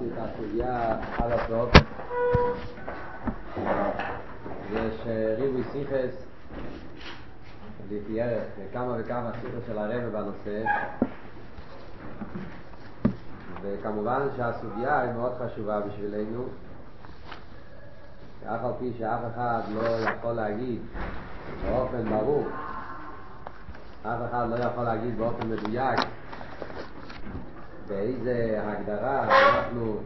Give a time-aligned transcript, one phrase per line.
[0.00, 1.70] למדתי את הסוגיה עד הסוף.
[4.72, 5.06] יש
[5.38, 6.24] ריבוי סיכס,
[7.90, 10.62] לפי ערך, כמה וכמה סיכס של הרב בנושא.
[13.62, 16.44] וכמובן שהסוגיה היא מאוד חשובה בשבילנו.
[18.44, 20.80] אף על פי שאף אחד לא יכול להגיד
[21.64, 22.46] באופן ברור,
[24.02, 26.00] אף אחד לא יכול להגיד באופן מדויק
[27.90, 29.96] באיזה הגדרה אנחנו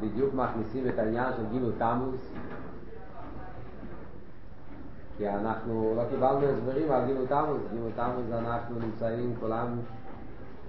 [0.00, 2.14] בדיוק מכניסים את העניין של גימל תמוז?
[5.18, 7.60] כי אנחנו לא קיבלנו הסברים על גימל תמוז.
[7.72, 9.68] גימל תמוז אנחנו נמצאים כולם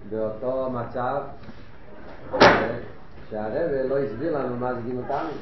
[0.09, 1.21] באותו מצב
[3.29, 5.37] שהרבא לא הסביר לנו מה זה גימל תמוז.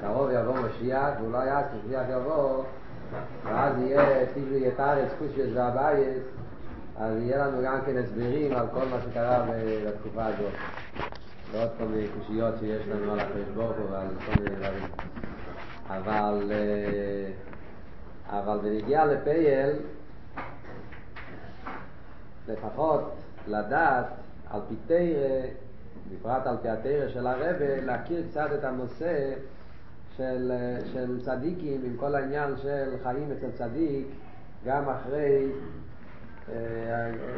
[0.00, 2.64] קרוב יבוא משיח לא היה משיח יבוא
[3.44, 6.22] ואז יהיה טיבי יתרץ קושיות והבייס
[6.96, 9.46] אז יהיה לנו גם כן הסברים על כל מה שקרה
[9.86, 10.52] בתקופה הזאת.
[11.52, 14.84] ועוד כל מיני קושיות שיש לנו על הקדוש ברוך הוא ועל כל מיני דברים.
[15.88, 16.52] אבל,
[18.26, 19.76] אבל בנגיע לפייל,
[22.48, 23.12] לפחות
[23.46, 24.06] לדעת
[24.50, 25.46] על פי תרא,
[26.12, 29.32] בפרט על פי התרא של הרבה, להכיר קצת את הנושא
[30.16, 30.52] של,
[30.92, 34.06] של צדיקים עם כל העניין של חיים אצל צדיק
[34.66, 35.48] גם אחרי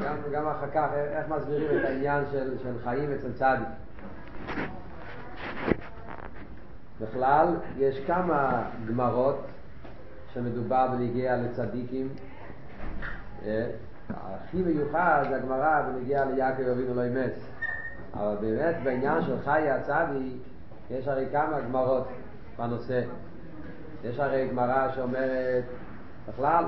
[0.04, 3.68] גם, גם אחר כך, איך מסבירים את העניין של, של חיים אצל צדיק.
[7.00, 7.46] בכלל,
[7.78, 9.46] יש כמה גמרות
[10.32, 12.08] שמדובר בנגיע לצדיקים.
[14.10, 17.32] הכי מיוחד זה הגמרא בנגיע ליעקב אבינו לא אמץ.
[18.14, 20.42] אבל באמת בעניין של חיי הצדיק
[20.90, 22.08] יש הרי כמה גמרות
[22.58, 23.02] בנושא.
[24.04, 25.64] יש הרי גמרא שאומרת
[26.28, 26.64] בכלל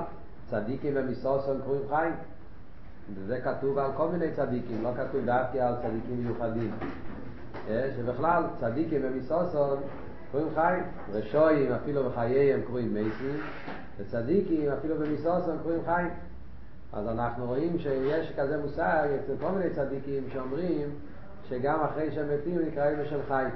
[0.50, 2.14] צדיקים ומסוסון קרואים חיים.
[3.14, 6.70] וזה כתוב על כל מיני צדיקים, לא כתוב דווקא על צדיקים מיוחדים.
[7.68, 9.78] שבכלל צדיקים ומסוסון
[10.30, 10.84] קרואים חיים.
[11.12, 13.40] רשויים אפילו בחייהם קרואים מייסים,
[13.98, 16.10] וצדיקים אפילו במסוסון קרואים חיים.
[16.92, 20.88] אז אנחנו רואים שיש כזה מושג אצל כל מיני צדיקים שאומרים
[21.48, 23.50] שגם אחרי שהם מתים נקראים בשם חיים.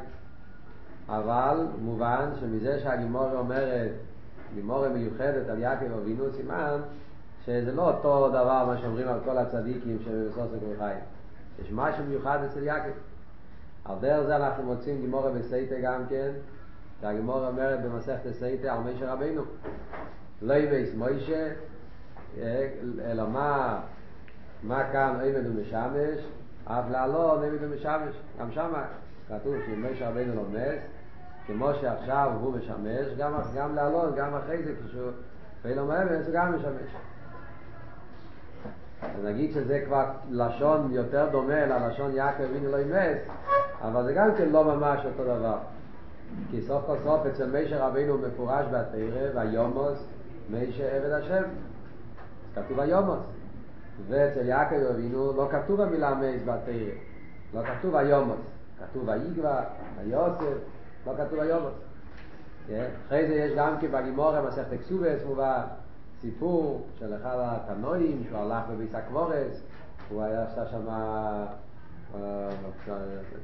[1.08, 3.90] אבל מובן שמזה שהגימורה אומרת,
[4.54, 6.80] גימורה מיוחדת על יעקב אבינו סימן,
[7.46, 10.98] שזה לא אותו דבר מה שאומרים על כל הצדיקים שבסוסק וחיים.
[11.62, 12.90] יש משהו מיוחד אצל יעקב.
[13.84, 16.30] על דרך זה אנחנו מוצאים גימורה בסייטה גם כן,
[17.00, 19.42] שהגימורה אומרת במסכת סייטה על מישר רבינו.
[20.42, 21.48] לא ימייס מוישה,
[23.04, 23.80] אלא מה,
[24.62, 26.24] מה כאן עמד ומשמש,
[26.64, 28.14] אף לעלו עמד ומשמש.
[28.40, 28.84] גם שמה
[29.28, 30.76] כתוב מישר רבינו לומד,
[31.46, 35.10] כמו שעכשיו הוא משמש, גם, גם לעלות, גם אחרי זה, כשהוא
[35.62, 36.94] ואילו מאמץ הוא גם משמש.
[39.02, 43.18] אז נגיד שזה כבר לשון יותר דומה ללשון יעקב אבינו לא אימץ,
[43.82, 45.58] אבל זה גם כן לא ממש אותו דבר.
[46.50, 49.98] כי סוף כל סוף אצל מישר רבינו מפורש בתרא, והיומוס
[50.50, 51.42] מישר עבד השם.
[52.56, 53.20] אז כתוב היומוס.
[54.08, 56.90] ואצל יעקב אבינו לא כתוב המילה מייס בתרא,
[57.54, 58.38] לא כתוב היומוס.
[58.80, 59.60] כתוב היגבה,
[60.00, 60.58] היוסף,
[61.06, 61.74] לא כתוב היומוס.
[63.06, 65.64] אחרי זה יש גם כן בגימורה מסכת קסובס מובא
[66.20, 69.62] סיפור של אחד התנועים שהוא הלך בביס הקבורס,
[70.10, 70.86] הוא היה עשה שם,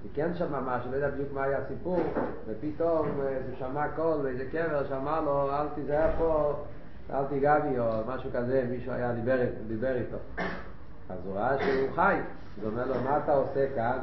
[0.03, 2.00] תיקן שם משהו, לא יודע בדיוק מה היה הסיפור,
[2.47, 6.55] ופתאום הוא שמע קול באיזה קבר שאמר לו אל תיזהר פה,
[7.11, 10.17] אל תיגע בי או משהו כזה, מישהו היה דיבר, דיבר איתו.
[11.09, 12.17] אז הוא ראה שהוא חי,
[12.62, 13.99] הוא אומר לו מה אתה עושה כאן?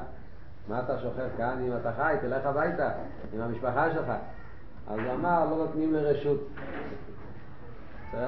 [0.68, 1.57] מה אתה שוכב כאן?
[1.68, 2.90] אם אתה חי, תלך הביתה
[3.34, 4.12] עם המשפחה שלך.
[4.88, 6.47] אז הוא אמר, לא נותנים לרשות.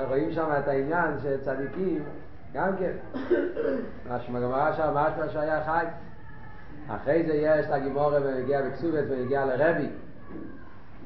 [0.07, 2.03] רואים שם את העניין של צדיקים,
[2.53, 2.91] גם כן.
[4.41, 5.85] גמרא שם משמע שהיה חי.
[6.89, 9.89] אחרי זה יש את הגימורה ומגיע בקסובת ומגיע לרבי.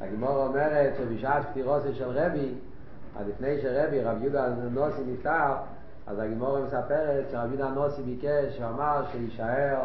[0.02, 2.54] הגימורה אומרת שבשעת פטירוסי של רבי,
[3.20, 5.54] אז לפני שרבי, רב יהודה הנוסי נפטר,
[6.08, 9.80] אז הגימורה מספרת שרב יהודה הנוסי ביקש, הוא אמר שיישאר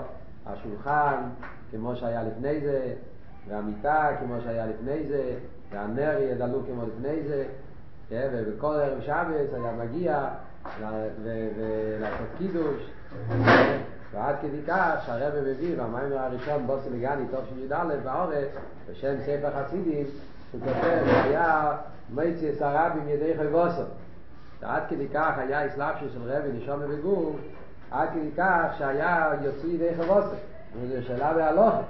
[0.46, 1.16] השולחן
[1.70, 2.92] כמו שהיה לפני זה,
[3.48, 5.34] והמיטה כמו שהיה לפני זה,
[5.70, 7.44] והנר יהיה דלוק כמו לפני זה,
[8.10, 10.28] ובכל ערב שבס היה מגיע
[11.22, 12.90] ולעשות קידוש,
[14.12, 18.48] ועד כדי כך שהרבא מביא במיימר הראשון בוסי לגני טוב של י"א בעורף,
[18.90, 20.06] בשם ספר חסידים,
[20.52, 21.72] הוא כותב שהיה
[22.14, 23.82] מייציס הרבים ידי חייבוסו.
[24.62, 27.36] עד כדי כך היה אסלאפשו של רבי נשום בגוף,
[27.94, 30.36] עד כדי כך שהיה יוצאי ידי חייבוסו.
[30.88, 31.80] זו שאלה בהלוכה.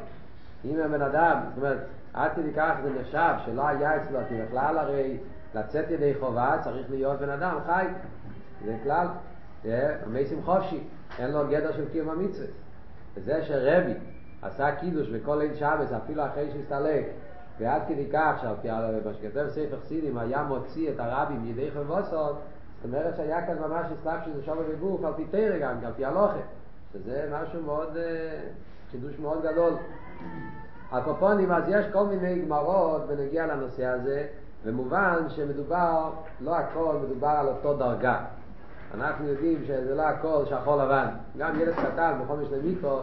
[0.65, 1.79] אם הבן אדם, זאת אומרת,
[2.15, 5.19] עד כדי כך זה נחשב שלא היה אצלו, כי בכלל הרי
[5.55, 7.87] לצאת ידי חובה צריך להיות בן אדם חי.
[8.65, 9.07] זה כלל.
[10.07, 10.81] המייסים חופשי,
[11.19, 12.47] אין לו גדר של קיום המצווה.
[13.15, 13.95] וזה שרבי
[14.43, 17.05] עשה קידוש בכל ליל שבס, אפילו אחרי שהסתלק,
[17.59, 18.45] ועד כדי כך
[19.05, 22.41] מה שכתב ספר חסידים היה מוציא את הרבים ידי חבוסות,
[22.85, 26.05] זאת אומרת שהיה כאן ממש הסלאפ שזה שווה בגוף על פי תרא גם, על פי
[26.05, 26.39] הלוכה,
[26.93, 27.97] שזה משהו מאוד,
[28.91, 29.73] חידוש מאוד גדול.
[30.93, 34.27] הקופונים, אז יש כל מיני גמרות בנגיע לנושא הזה,
[34.65, 36.11] ומובן שמדובר,
[36.41, 38.25] לא הכל מדובר על אותו דרגה.
[38.95, 41.09] אנחנו יודעים שזה לא הכל שחור לבן.
[41.39, 42.99] גם ילד קטן בחומש למיקרו,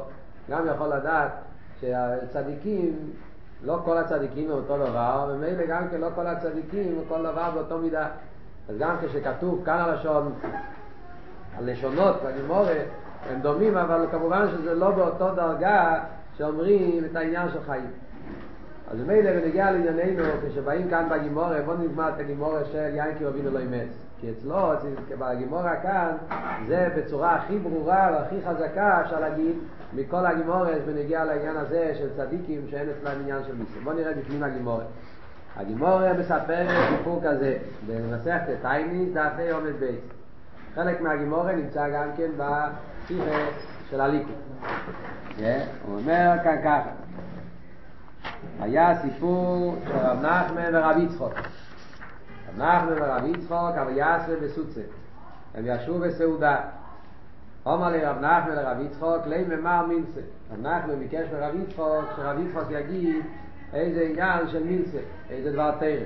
[0.50, 1.32] גם יכול לדעת
[1.80, 3.14] שהצדיקים,
[3.64, 7.52] לא כל הצדיקים הם אותו דבר, ומילא גם כן לא כל הצדיקים הם כל דבר
[7.54, 8.08] באותו מידה.
[8.70, 10.34] אז גם כשכתוב כאן הלשון,
[11.58, 12.88] הלשונות בגימורת,
[13.30, 16.04] הם דומים, אבל כמובן שזה לא באותו דרגה
[16.38, 17.90] שאומרים את העניין של חיים.
[18.92, 23.52] אז מילא בנגיע לענייננו, כשבאים כאן בגימורה, בואו נגמר את הגימורה של יין כי אבינו
[23.52, 23.90] לא אימץ.
[24.22, 24.58] כי אצלו,
[25.20, 26.12] בגימורה כאן,
[26.68, 29.56] זה בצורה הכי ברורה והכי חזקה, אפשר להגיד,
[29.94, 33.84] מכל הגימורס בנגיע לעניין הזה של צדיקים שאין אצלם עניין של מיסים.
[33.84, 34.84] בואו נראה בפנים הגימורה.
[35.58, 36.68] הגימורה מספר
[36.98, 37.58] סיפור כזה,
[37.88, 40.00] במסכת טייניס, דעתי עומד בייס.
[40.76, 43.38] חלק מהגימורה נמצא גם כן בשיחה
[43.90, 44.36] של הליכוד.
[45.86, 46.90] הוא אומר כאן ככה,
[48.60, 51.34] היה סיפור של רב נחמן ורב יצחוק.
[51.34, 54.82] רב נחמן ורב יצחוק, אבל יעשה בסוצה.
[55.56, 56.58] הם ישבו בסעודה.
[57.66, 60.22] אומר לי רב נחמן לרב יצחוק, לי ממר מילסה.
[60.52, 63.26] רב נחמן ביקש מרב יצחוק, שרב יצחוק יגיד
[63.74, 64.98] איזה עניין של מילסה,
[65.30, 66.04] איזה דבר תרם.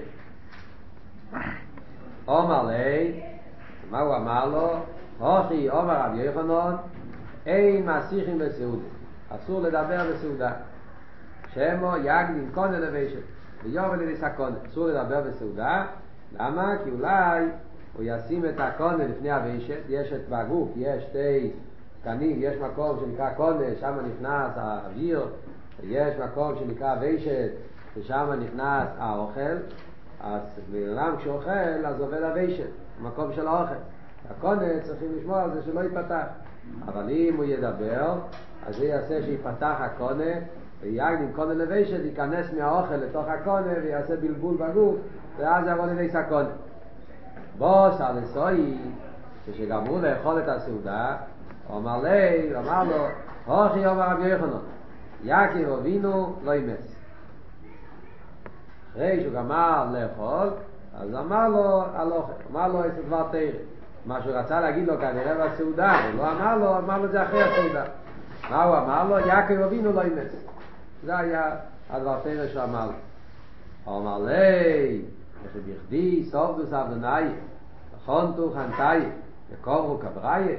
[2.28, 3.24] אומר לי,
[3.90, 4.80] מה הוא אמר לו?
[5.20, 6.76] הוכי, אומר רב יחנון,
[7.46, 8.86] אין מסיכים בסעודה.
[9.30, 10.52] אסור לדבר בסעודה.
[11.54, 13.20] שמו יגנין קונה לבשת.
[13.64, 14.56] ויובל לידי סקונה.
[14.72, 15.86] אסור לדבר בסעודה.
[16.40, 16.76] למה?
[16.84, 17.46] כי אולי
[17.94, 21.52] הוא ישים את הקונה לפני הוושת, יש את בגוף, יש שתי
[22.04, 25.28] קנים, יש מקום שנקרא קונה, שם נכנס האוויר,
[25.84, 27.52] יש מקום שנקרא ושת,
[27.98, 29.58] ושם נכנס האוכל,
[30.22, 30.42] אז
[30.72, 32.70] בעולם כשאוכל, אז עובד הוושת,
[33.00, 33.76] המקום של האוכל.
[34.30, 36.26] הקונה צריכים לשמור על זה שלא ייפתח.
[36.86, 38.14] אבל אם הוא ידבר,
[38.68, 40.32] אז זה יעשה שיפתח הקונה,
[40.82, 44.96] ויגד עם קונה לבשת, ייכנס מהאוכל לתוך הקונה, ויעשה בלבול בגוף,
[45.38, 46.50] ואז יבוא לידי סקונה.
[47.58, 48.78] בוס על הסוי,
[49.46, 51.18] כשגמרו לאכול את הסעודה,
[51.72, 53.06] אמר לי, אמר לו,
[53.46, 54.58] הוכי אומר רבי יוחנן,
[55.26, 56.96] יעקב אבינו לא אימץ.
[58.92, 60.50] אחרי שהוא גמר לאכול,
[61.00, 63.60] אז אמר לו, הלוך, אמר לו איזה דבר תרא.
[64.06, 67.24] מה שהוא רצה להגיד לו כנראה בסעודה, הוא לא אמר לו, אמר לו את זה
[67.24, 67.84] אחרי הסעודה.
[68.50, 69.28] מה הוא אמר לו?
[69.28, 70.32] יעקב אבינו לא אימץ.
[71.04, 71.56] זה היה
[71.90, 72.94] הדבר תרא שהוא אמר לו.
[73.86, 75.02] הוא אמר לי,
[75.54, 77.26] שבכדי סובדוס אבנאי,
[77.96, 79.00] נכון תוך חנטאי,
[79.52, 80.56] וקורו קבראי,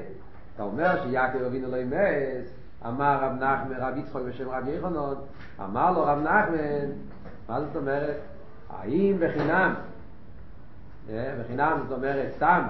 [0.55, 5.15] אתה אומר שיעקב אבינו לא אימץ, אמר רב נחמן, רב יצחוק בשם רב יחנון,
[5.65, 6.87] אמר לו רב נחמן,
[7.49, 8.17] מה זאת אומרת?
[8.71, 9.75] האם בחינם,
[11.11, 12.63] בחינם זאת אומרת סתם,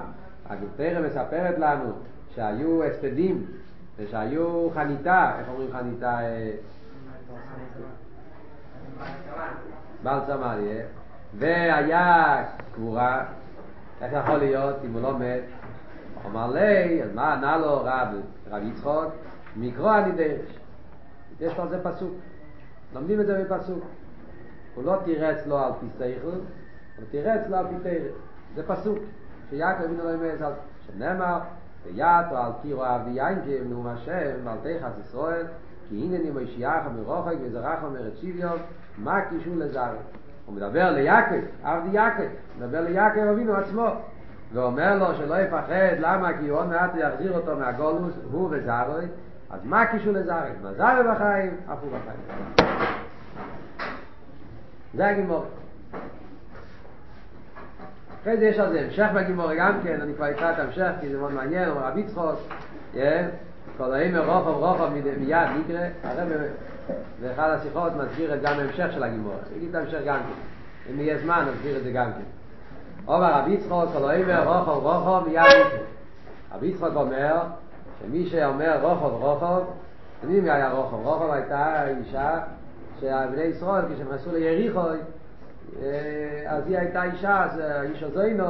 [0.49, 1.91] הגלתרם מספרת לנו
[2.35, 3.45] שהיו הספדים
[3.97, 6.19] ושהיו חניתה, איך אומרים חניתה?
[10.03, 10.85] בעל צמליה,
[11.37, 12.43] והיה
[12.73, 13.25] קבורה,
[14.01, 15.41] איך יכול להיות אם הוא לא מת?
[16.25, 18.07] אמר לי, אז מה ענה לו רב,
[18.51, 19.13] רב יצחוק?
[19.57, 20.59] מקרוא אני דרש.
[21.39, 22.13] יש על זה פסוק.
[22.93, 23.83] לומדים את זה בפסוק.
[24.75, 26.27] הוא לא תירץ לו על פי סייכל,
[26.97, 28.11] הוא תירץ לו על פי תרץ.
[28.55, 28.97] זה פסוק.
[29.49, 30.53] שיעקב אבינו לא ימייס על
[30.87, 31.39] שנאמר,
[31.85, 35.45] ויעתו על קירו אבי ינקב נאום השם, ועל תיכס ישראל,
[35.89, 38.57] כי הנה נימו ישיח מרוחק וזרח אומרת שוויון,
[38.97, 39.97] מה קישו לזרק?
[40.45, 42.23] הוא מדבר ליעקב, עבדי יעקב,
[42.57, 43.87] מדבר ליעקב אבינו עצמו,
[44.53, 46.37] ואומר לו שלא יפחד, למה?
[46.37, 49.05] כי הוא עוד מעט יחזיר אותו מהגולוס, הוא וזרוי,
[49.49, 50.51] אז מה קישו לזרק?
[50.63, 52.69] מה זרוי בחיים, אף הוא בחיים.
[54.93, 55.45] זה הגימור.
[58.21, 61.09] אחרי זה יש על זה המשך בגימור גם כן, אני כבר אקרא את המשך כי
[61.09, 62.39] זה מאוד מעניין, אומר רבי צחוק,
[63.77, 66.29] כל האמר רוחב רוחב מיד נקרא, הרב
[67.21, 71.17] באחד השיחות מסביר את גם ההמשך של הגימור, נגיד את ההמשך גם כן, אם יהיה
[71.17, 72.23] זמן נסביר את זה גם כן.
[73.07, 75.77] אומר רבי צחוק, כל האמר רוחב רוחב מיד נקרא.
[76.55, 77.43] רבי צחוק אומר
[78.01, 79.61] שמי שאומר רוחב רוחב,
[80.23, 80.95] יודעים מי היה רוחב?
[80.95, 82.39] רוחב הייתה אישה
[82.99, 84.97] שהבני ישראל כשהם נסעו ליריחוי
[86.47, 88.45] אז היא הייתה אישה, אז איש הזוינו,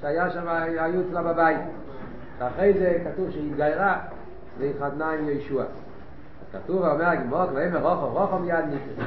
[0.00, 1.60] שהיה שם, היו אצלה בבית.
[2.38, 3.98] ואחרי זה כתוב שהיא התגיירה
[4.58, 5.64] והתחתנה עם ישוע.
[6.52, 9.06] כתוב ואומר הגמוק, ואומר רוחו, רוחו מיד נקרא.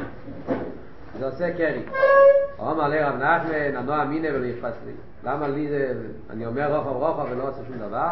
[1.19, 1.83] זה עושה קרי.
[2.59, 4.91] אומר לי רב נחמן, הנוע מיני ולא יחפץ לי.
[5.23, 5.93] למה לי זה,
[6.29, 8.09] אני אומר רוחו רוחו ולא עושה שום דבר?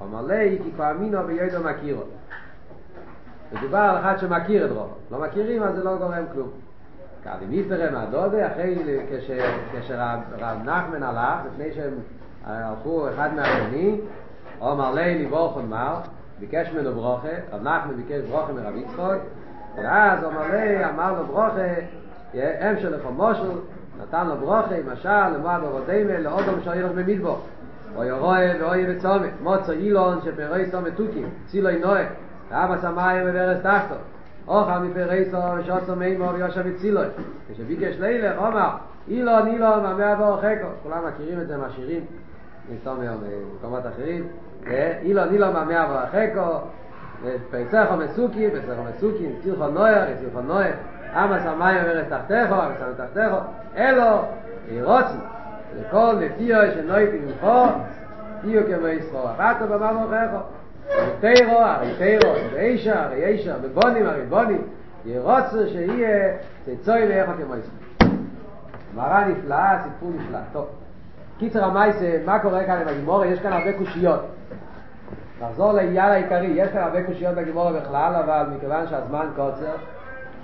[0.00, 2.02] אומר לי, כי כבר אמינו ויודו מכירו.
[3.52, 4.94] מדובר על אחד שמכיר את רוחו.
[5.10, 6.48] לא מכירים, אז זה לא גורם כלום.
[7.24, 8.78] קאדי מיפרם הדודה, אחרי
[9.80, 11.94] כשרב נחמן הלך, לפני שהם
[12.46, 14.00] הלכו אחד מהשני,
[14.60, 16.00] אומר לי לבורכון מר,
[16.38, 19.22] ביקש ממנו ברוכה, רב נחמן ביקש ברוכה מרב יצחוק,
[19.76, 21.74] ואז אומר לי, אמר לו ברוכה,
[22.34, 23.50] אם של לכו מושל,
[24.02, 27.40] נתן לו ברוכה, משל, למועד עבודימה, לאודום שאילך במדבור.
[27.98, 32.04] אוי רואה ואוי בצומת, מוצא אילון שפרי סומת תוקים, צילוי נועה,
[32.50, 33.94] ואבא סמאי וברס תחתו,
[34.48, 37.06] אוכל מפרי סומת ושוצו מימו ויושב בצילוי,
[37.52, 38.68] כשביקש לילך, אומר,
[39.08, 42.00] אילון אילון מהמאה בור חקו, כולם מכירים את זה מהשירים,
[42.72, 43.16] נסתום היום
[43.54, 44.26] במקומות אחרים,
[45.02, 46.58] אילון אילון מהמאה בור חקו,
[47.50, 50.68] פרצחו מסוקי, פרצחו מסוקי, צילחו נועה, צילחו נועה,
[51.12, 53.36] אבא סמאי וברס תחתכו, אבא סמאי תחתכו,
[53.76, 54.24] אלו,
[54.82, 55.18] רוצי,
[55.76, 57.64] לכל נטיו שנויט עם חו
[58.40, 60.44] תיו כמו ישחו רטו במה מוכחו
[60.88, 64.62] ותירו, הרי תירו, ואישה, הרי אישה, ובונים, הרי בונים
[65.04, 67.88] ירוצו שיהיה תצוי ואיכו כמו ישחו
[68.94, 70.38] מראה נפלאה, סיפור נפלא.
[70.52, 70.66] טוב.
[71.38, 73.26] קיצר המייסה, מה קורה כאן עם הגימורה?
[73.26, 74.20] יש כאן הרבה קושיות.
[75.42, 79.72] נחזור לעניין העיקרי, יש כאן הרבה קושיות בגימורה בכלל, אבל מכיוון שהזמן קוצר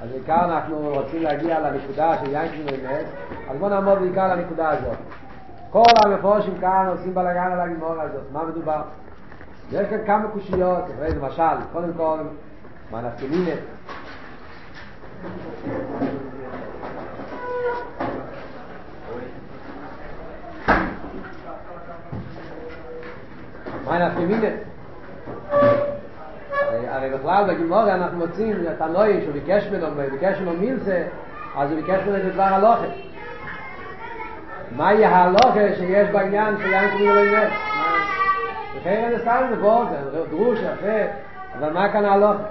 [0.04, 3.06] אז בעיקר אנחנו רוצים להגיע לנקודה של כאילו אמת,
[3.50, 4.96] אז בואו נעמוד בעיקר לנקודה הזאת.
[5.70, 8.82] כל המפורשים כאן עושים בלאגן על הגימורה הזאת, מה מדובר?
[9.73, 10.84] יש כאן כמה קושיות,
[11.16, 11.42] למשל,
[11.73, 12.18] קודם כל,
[12.90, 13.58] מה נפקמינת.
[23.84, 24.73] מה נפקמינת?
[27.04, 31.02] הרי בכלל בגימורה אנחנו מוצאים את הנוי שהוא ביקש ממנו, ביקש ממנו מילסה,
[31.56, 32.87] אז הוא ביקש ממנו את דבר הלוכה.
[34.76, 37.52] מה יהיה הלוכה שיש בעניין של יין קוראים לו אימץ?
[38.76, 41.12] וכן זה סתם נבוא, זה דרוש, יפה,
[41.58, 42.44] אבל מה כאן הלוכה?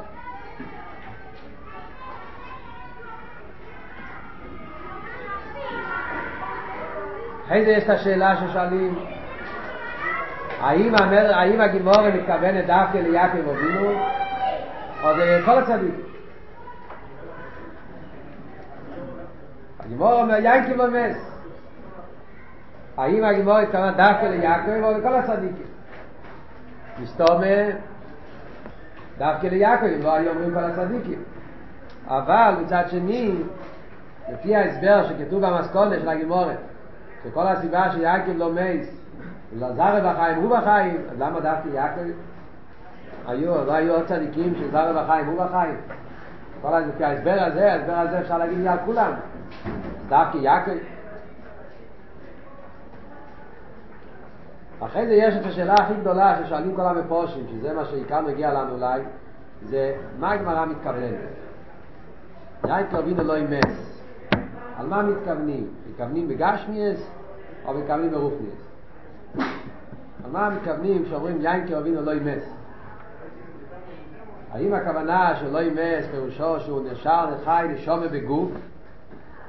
[7.46, 8.96] אחרי זה יש את השאלה ששואלים,
[10.62, 10.96] האם,
[11.34, 13.94] האם הגימורה מתכוונת דווקא ליעקב אבינו,
[15.04, 15.96] או זה כל הצדיק?
[19.80, 21.34] הגימורה אומר יעקב לא מס.
[22.98, 25.66] האם הגימורה מתכוונת דווקא ליעקב או לכל הצדיקים?
[27.00, 27.46] מסתומה
[29.18, 31.24] דווקא ליעקב, לא היו אומרים כל הצדיקים.
[32.08, 33.36] אבל מצד שני,
[34.34, 36.58] לפי ההסבר שכתוב במסכונת של הגימורת,
[37.24, 38.88] שכל הסיבה שיעקב לא מייס
[39.60, 42.02] זר בחיים הוא בחיים, אז למה דווקא יעקב?
[43.28, 45.76] היו, לא היו עוד צדיקים שזר בחיים הוא בחיים?
[46.62, 49.12] כל ההסבר הזה, ההסבר הזה אפשר להגיד על כולם.
[50.10, 50.72] דווקא יעקב?
[54.80, 58.74] אחרי זה יש את השאלה הכי גדולה ששואלים כל המפורשים, שזה מה שעיקר מגיע לנו
[58.74, 59.02] אולי,
[59.64, 61.16] זה מה הגמרא מתכוונת?
[62.68, 64.02] יין קרבינו לא אימס.
[64.78, 65.68] על מה מתכוונים?
[65.90, 67.10] מתכוונים בגשמיאס
[67.66, 68.68] או מתכוונים ברופניאס?
[70.26, 72.63] על מה מתכוונים כשאומרים יין כאובינו לא ימס?
[74.54, 78.52] האם הכוונה שלא ימס פירושו שהוא נשאר לחי לשומר בגוף?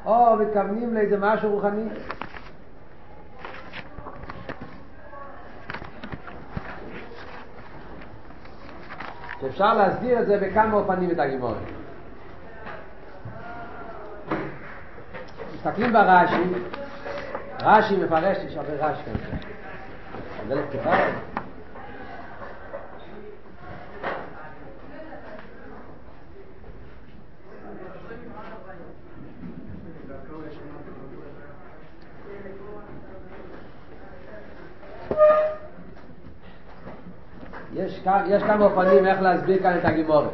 [0.06, 1.88] או מתכוונים לאיזה משהו רוחני?
[9.48, 11.56] אפשר להסביר את זה בכמה אופנים את הגימורת.
[15.54, 16.42] מסתכלים ברש"י,
[17.62, 19.38] רש"י מפרש, יש הרבה רש"י כאן.
[38.26, 40.30] יש, כמה אופנים איך להסביר כאן את הגימורת.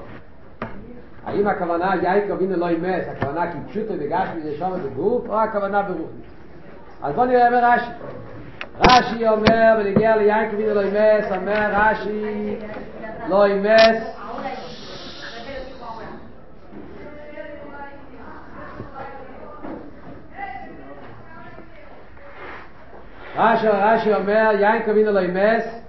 [1.27, 5.83] האם הכוונה יין קובינו לא ימס, הכוונה כי פשוטו בגש מזה שומר בגוף, או הכוונה
[5.83, 6.31] ברוחניס.
[7.03, 7.91] אז בואו נראה ברש"י.
[8.81, 12.57] רש"י אומר, ונגיע ליין כבינו לא ימס, אומר רש"י
[13.29, 14.17] לא ימס.
[23.37, 25.81] רש"י, רש"י אומר, יין כבינו לא ימס,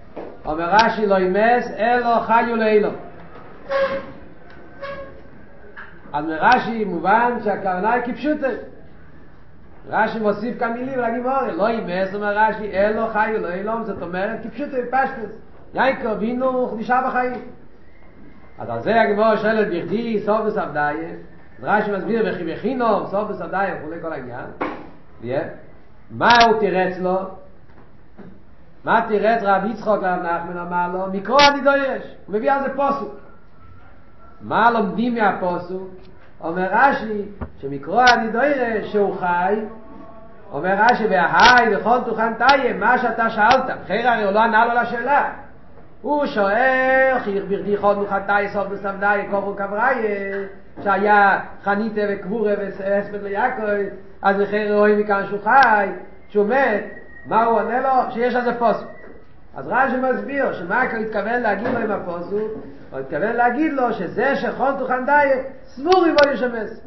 [0.46, 2.90] אומר רש"י לא ימס, אלו חיו לאילו.
[6.14, 8.48] אז מרש"י מובן שהכוונה היא כפשוטה.
[9.90, 14.40] רש"י מוסיף כאן מילים לגימורה, לא ימס, אומר רש"י, אלו חיו לא אילום, זאת אומרת,
[14.44, 15.32] כפשוט פשטס,
[15.74, 17.42] יינקו בינו נשאר בחיים.
[18.60, 20.96] אז על זה הגימורה שואלת בכדי סוף וסבדאי,
[21.64, 24.46] רש"י מסביר וכי בכינו, סוף וסבדאי, וכולי כל העניין.
[26.12, 27.41] מה הוא תירץ לו?
[28.84, 31.14] מה תירץ רב יצחוק לרב נחמן אמר לו?
[31.14, 33.16] מקרוא אני יש, הוא מביא על זה פוסוק.
[34.42, 35.90] מה לומדים מהפוסוק?
[36.44, 37.22] אומר רש"י,
[37.60, 39.56] שמקרוא הנידוירה שהוא חי,
[40.52, 44.82] אומר רש"י, והי וכל תוכן תהיה, מה שאתה שאלת, אחרי הרי הוא לא ענה לו
[44.82, 45.32] לשאלה.
[46.02, 50.06] הוא שואל, חייך ברדי חוד נוחתי סוף בסמדי, כובו קבראי,
[50.84, 53.64] שהיה חניתה וקבורה והספד ליעקב,
[54.22, 55.88] אז לכן רואים מכאן שהוא חי,
[56.30, 58.12] שהוא מת, מה הוא עונה לו?
[58.12, 58.86] שיש על זה פוסק.
[59.56, 62.34] אז רש"י מסביר שמה הוא התכוון להגיד לו עם הפוסק?
[62.92, 66.82] הוא התכוון להגיד לו שזה שכון תוכן דיית, סבורי בו ישמס.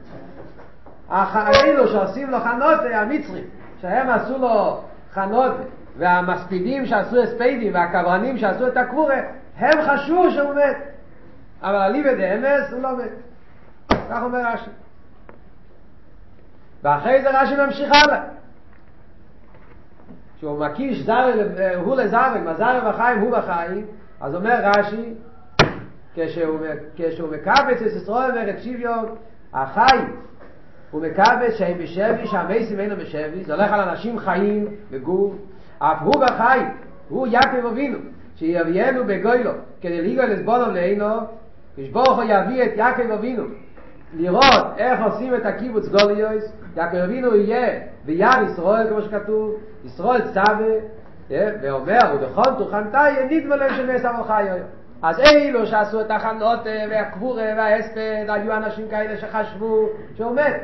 [1.09, 3.45] האלו שעושים לו חנות, המצרים,
[3.81, 4.81] שהם עשו לו
[5.13, 5.53] חנות,
[5.99, 9.21] והמספידים שעשו הספדים, והקברנים שעשו את הקבורה,
[9.57, 10.77] הם חשבו שהוא מת.
[11.63, 13.11] אבל אליבא דאמס הוא לא מת.
[14.11, 14.71] כך אומר רש"י.
[16.83, 18.21] ואחרי זה רש"י ממשיך הלאה.
[20.45, 21.33] שהוא מקיש זר,
[21.77, 23.87] הוא לזר, מזר בחיים הוא בחיים,
[24.21, 25.15] אז אומר רש"י,
[26.15, 26.59] כשהוא,
[26.97, 29.07] כשהוא מקבץ את ישראל אומר את שוויון,
[29.55, 30.17] החיים,
[30.91, 35.35] הוא מקבץ שהם בשבי, שהמייסים אינו בשבי, זה הולך על אנשים חיים בגוף,
[35.79, 36.67] אף הוא בחיים,
[37.09, 37.99] הוא יעקב אבינו,
[38.37, 41.07] שיביאנו בגוילו, כדי ליגו לסבונם לעינו,
[41.77, 43.45] כשברוך הוא יביא את יעקב אבינו,
[44.17, 49.55] לראות איך עושים את הקיבוץ גוליוס, יעקב אבינו יהיה ביד ישראל, כמו שכתוב,
[49.85, 50.75] ישראל צווה,
[51.63, 52.51] ואומר, ובכל
[52.93, 54.57] תהיה, נדמה להם שנעשה מלחיו.
[55.03, 60.61] אז אילו שעשו את החנות והקבורה וההספד, היו אנשים כאלה שחשבו שהוא מת.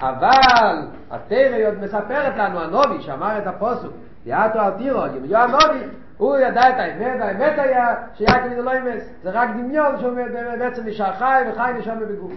[0.00, 3.92] אבל התרא עוד מספרת לנו, הנובי שאמר את הפוסוק,
[4.26, 5.84] יעתו על טירו, ימיו הנובי,
[6.16, 9.02] הוא ידע את האמת, האמת היה שיעקב לא ימס.
[9.22, 10.12] זה רק דמיון שהוא
[10.58, 12.32] בעצם נשאר חי וחי נשאר בגוף.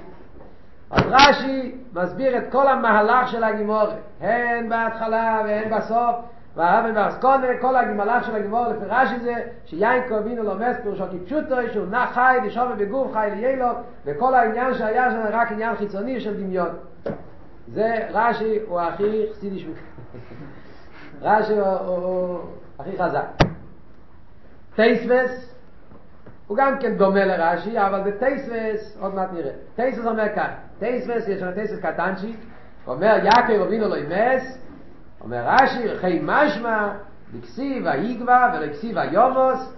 [0.92, 3.90] אז רש"י מסביר את כל המהלך של הגימורת,
[4.22, 6.16] הן בהתחלה והן בסוף,
[6.56, 9.34] והרבן באסקונה, כל המהלך של הגימורת לפי רש"י זה
[9.66, 13.68] שיין קורבינו לומס פירושו כפשוטו, שהוא נע חי, נשאר בגוף, חי ליילו,
[14.06, 16.70] וכל העניין שהיה שם רק עניין חיצוני של דמיון.
[17.68, 19.74] זה רש"י הוא הכי חסידי שמי.
[21.22, 22.40] רש"י הוא
[22.80, 23.26] הכי חזק.
[24.76, 25.57] טייסבס
[26.48, 29.52] הוא גם כן דומה לרש"י, אבל בטייסבס עוד מעט נראה.
[29.76, 30.48] טייסבס אומר כך,
[30.80, 32.36] טייסבס יש לנו טייסבס קטנצ'יק,
[32.88, 34.58] אומר יעקב אבינו לא ימס,
[35.22, 36.90] אומר רש"י, חי משמע,
[37.34, 39.74] לכסיב היגבה ולכסיב היובוס,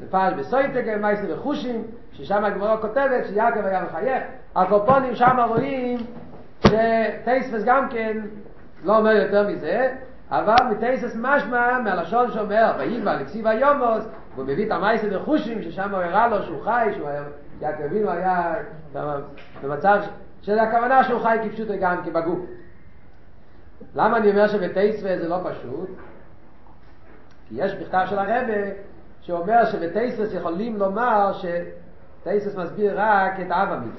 [0.00, 4.22] לפעל בסויטק, מייסר וחושים, ששם הגמרא כותבת שיעקב היה מחייך.
[4.56, 5.98] הקופונים שם רואים
[6.60, 8.18] שטייסבס גם כן
[8.84, 9.92] לא אומר יותר מזה,
[10.30, 16.02] אבל מטייסס משמע מהלשון שאומר, ויגבה לכסיב היובוס, והוא מביא את המייסה לחושים, ששם הוא
[16.02, 17.22] הראה לו שהוא חי, שהוא היה,
[17.60, 18.54] יעקב אבינו היה
[19.62, 20.02] במצב
[20.42, 22.40] של הכוונה שהוא חי כפשוט גם כבגוף.
[23.94, 25.88] למה אני אומר שבטייסווה זה לא פשוט?
[27.48, 28.42] כי יש בכתב של הרבה
[29.20, 33.92] שאומר שבטייסווה יכולים לומר שטייסווה מסביר רק את אב המילה.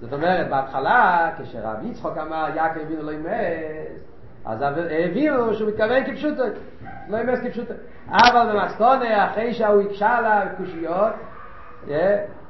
[0.00, 4.11] זאת אומרת, בהתחלה, כשרב יצחוק אמר יעקב אבינו לא ימס,
[4.44, 4.64] אז
[5.04, 6.42] הבינו שהוא מתכוון כפשוטו,
[7.08, 7.74] לא ימס כפשוטו.
[8.08, 11.12] אבל במסכונה, אחרי שהוא הקשה לה קושיות,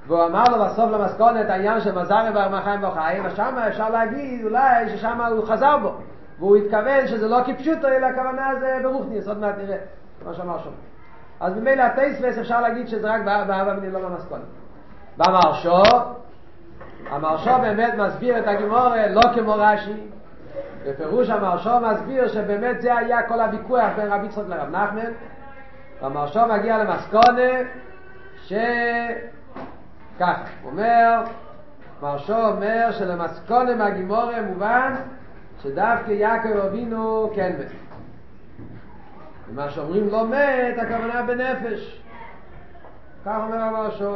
[0.06, 3.90] והוא אמר לו בסוף למסכונה את העניין של מזר ובר מחיים וחיים, אז שם אפשר
[3.90, 5.94] להגיד אולי ששם הוא חזר בו,
[6.38, 9.76] והוא התכוון שזה לא כפשוטו, אלא הכוונה זה ברוכניס, עוד מעט נראה
[10.26, 10.70] מה שאמר שם.
[11.40, 14.44] אז ממילא הטייספס אפשר להגיד שזה רק באבא בני לא במסכונה.
[15.16, 15.82] במרשו,
[17.10, 19.92] המרשו באמת מסביר את הגימורה לא כמו רש"י,
[20.86, 25.12] בפירוש המרשו מסביר שבאמת זה היה כל הוויכוח בין רבי יצחק לרב נחמן,
[26.02, 27.50] והמרשו מגיע למסקונה
[28.42, 28.52] ש...
[30.20, 31.22] ככה, הוא אומר,
[32.02, 34.94] מרשו אומר שלמסקונה מהגימורה מובן
[35.62, 37.72] שדווקא יעקב אבינו כן מת.
[39.48, 42.02] ומה שאומרים לא מת, הכוונה בנפש.
[43.24, 44.14] כך אומר המרשו.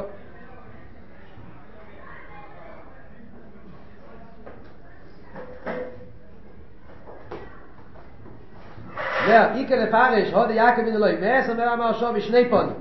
[11.55, 12.75] Mer amar sho bi shnei pon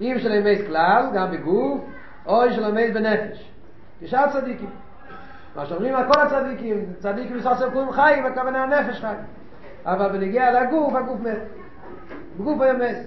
[0.00, 1.80] im shel mes klal gam bi guf
[2.26, 3.42] oy shel mes be nefesh
[4.00, 4.68] kishat tzadiki
[5.56, 9.18] ma shomrim a kol tzadikim tzadikim misas kum khay va kavana nefesh khay
[9.84, 11.40] ava benige la guf a guf met
[12.38, 12.98] guf be mes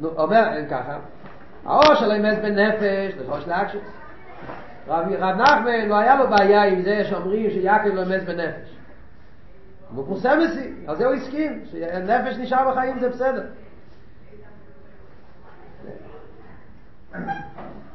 [0.00, 1.00] no omer en kacha
[1.66, 3.70] a o shel mes be nefesh de khosh lak
[4.88, 8.79] רב רב נחמן לא היה לו בעיה עם זה שאומרים שיעקב לא מס בנפש
[9.94, 10.38] והוא פורסם
[10.86, 13.42] על זה הוא הסכים, שנפש נשאר בחיים זה בסדר.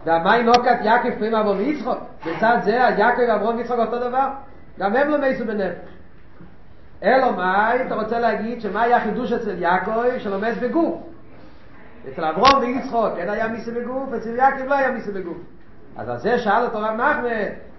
[0.05, 4.27] והמי נוקת יעקב פרימה אבו מיצחוק, בצד זה יעקב ואברון מיצחוק אותו דבר,
[4.79, 5.95] גם הם לא מייסו בנפש.
[7.03, 10.95] אלו מאי, אתה רוצה להגיד שמה היה חידוש אצל יעקב שלומס בגוף?
[12.09, 15.37] אצל אברום ויצחוק כן היה מיסה בגוף, אצל יעקב לא היה מיסה בגוף.
[15.97, 17.29] אז על זה שאל אותו רב נחמן,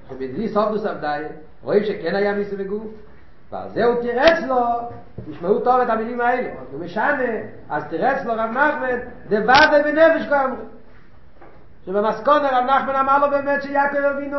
[0.09, 1.23] שבדידי סופדוס עבדי,
[1.63, 2.87] רואים שכן היה מיסה בגוף,
[3.53, 4.57] ועל זה הוא תירץ לו,
[5.31, 7.33] תשמעו טוב את המילים האלה, הוא משנה,
[7.71, 10.63] אז תירץ לו רב נחמן, דבדה בנפש כה אמרו.
[11.87, 14.39] שבמסכונה רב נחמן אמר לו באמת שיעקב אבינו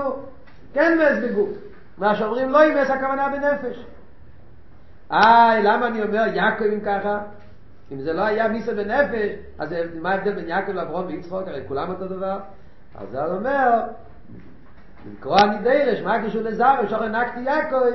[0.74, 1.50] כן מס בגוף.
[1.98, 3.86] מה שאומרים לא ימס הכוונה בנפש.
[5.12, 7.20] איי, למה אני אומר יעקב אם ככה?
[7.92, 11.48] אם זה לא היה מיסה בנפש, אז מה ההבדל בין יעקב לאברום ויצחוק?
[11.48, 12.40] הרי כולם אותו דבר.
[12.96, 13.82] אז זה אומר,
[15.12, 16.76] לקרוא אני דרש, מה קשור לזר?
[16.84, 17.86] אפשר לנקתי יעקב.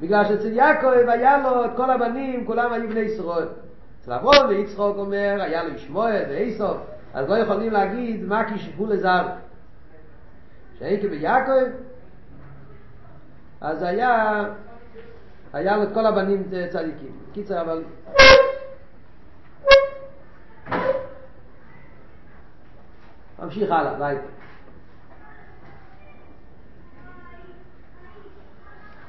[0.00, 3.48] בגלל שאצל יעקב היה לו את כל הבנים, כולם היו בני ישראל.
[4.00, 6.76] אצל אברום ויצחוק אומר, היה לו ישמואל ואיסוף,
[7.14, 9.26] אז לא יכולים להגיד מה כשפו לזר.
[10.78, 11.70] שהייתי ביעקב,
[13.60, 14.44] אז היה,
[15.52, 17.18] היה לו את כל הבנים צדיקים.
[17.32, 17.84] קיצר, אבל...
[23.42, 24.18] ממשיך הלאה, ביי.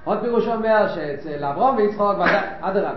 [0.03, 2.17] עוד פירוש אומר שאצל אברום ויצחוק,
[2.61, 2.91] אדרבה,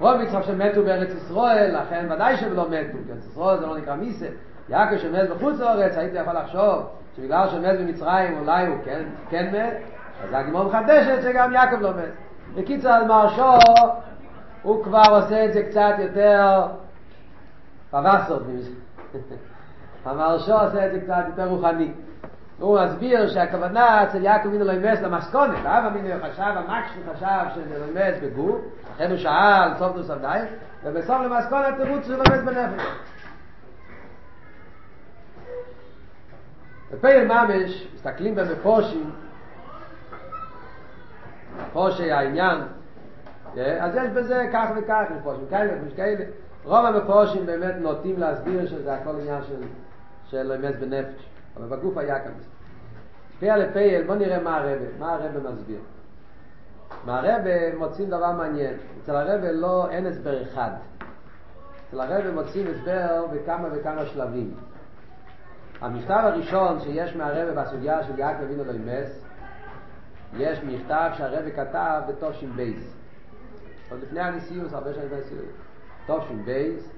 [0.00, 3.76] אברום ויצחוק שמתו בארץ ישראל, לכן ודאי שהם לא מתו, כי ארץ ישראל זה לא
[3.76, 4.26] נקרא מיסה.
[4.68, 9.74] יעקב שמת בחוץ לארץ, הייתי יכול לחשוב שבגלל שמת במצרים אולי הוא כן, כן מת,
[10.24, 12.12] אז הגמור מחדשת שגם יעקב לא מת.
[12.54, 13.52] בקיצר, על מרשו,
[14.62, 16.66] הוא כבר עושה את זה קצת יותר
[17.90, 18.42] פבסות.
[20.04, 21.92] המרשו עושה את זה קצת יותר רוחני.
[22.62, 27.78] הוא מסביר שהכוונה אצל יעקב מינו לא ימס למסכונת, אבא מינו חשב, המקשן חשב שזה
[27.78, 28.60] לא ימס בגוף,
[28.94, 30.38] לכן הוא שאל, סוף נוסף די,
[30.84, 32.82] ובסוף למסכונת תירוץ שהוא לא ימס בנפש.
[36.92, 39.10] בפייל ממש, מסתכלים במפושים,
[41.60, 42.58] מפושי העניין,
[43.80, 46.24] אז יש בזה כך וכך מפושים, כאלה וכאלה, כאלה.
[46.64, 49.62] רוב המפושים באמת נוטים להסביר שזה הכל עניין של,
[50.30, 52.44] של אמס בנפש, אבל בגוף היה כזה.
[53.38, 55.80] פייל לפייל, בוא נראה מה הרבה, מה הרבה מסביר.
[57.04, 60.70] מהרבי מוצאים דבר מעניין, אצל הרבי לא, אין הסבר אחד.
[61.88, 64.54] אצל הרבי מוצאים הסבר בכמה וכמה שלבים.
[65.80, 68.72] המכתב הראשון שיש מהרבי בסוגיה של יעקב אבינו לא מת
[70.36, 72.96] יש מכתב שהרבי כתב בתש"ב.
[73.90, 75.44] עוד לפני הנשיאות, הרבה שנים בנשיאות.
[76.06, 76.88] תש"ב,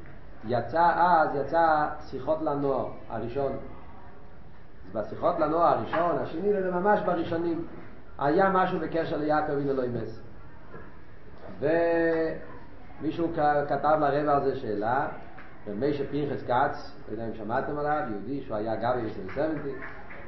[0.45, 3.53] יצא אז, יצא שיחות לנוער, הראשון.
[4.95, 7.65] בשיחות לנוער הראשון, השני זה ממש בראשונים.
[8.19, 10.21] היה משהו בקשר ליעקב אבינו לא ימס.
[13.01, 13.33] ומישהו
[13.69, 15.09] כתב לרבא על זה שאלה,
[15.67, 19.41] ומיישה פנחס כץ, לא יודע אם שמעתם עליו, יהודי שהוא היה גבי ב-70,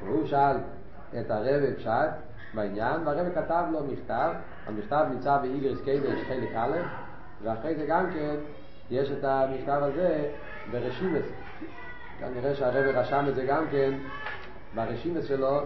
[0.03, 0.57] והוא שאל
[1.19, 2.11] את הרב פשט
[2.53, 4.33] בעניין, והרב כתב לו מכתב,
[4.67, 6.77] המכתב נמצא באיגרס קיידש חלק א',
[7.43, 8.35] ואחרי זה גם כן
[8.89, 10.29] יש את המכתב הזה
[10.71, 11.25] ברשימס.
[12.19, 13.93] כנראה שהרב רשם את זה גם כן
[14.75, 15.61] ברשימס שלו,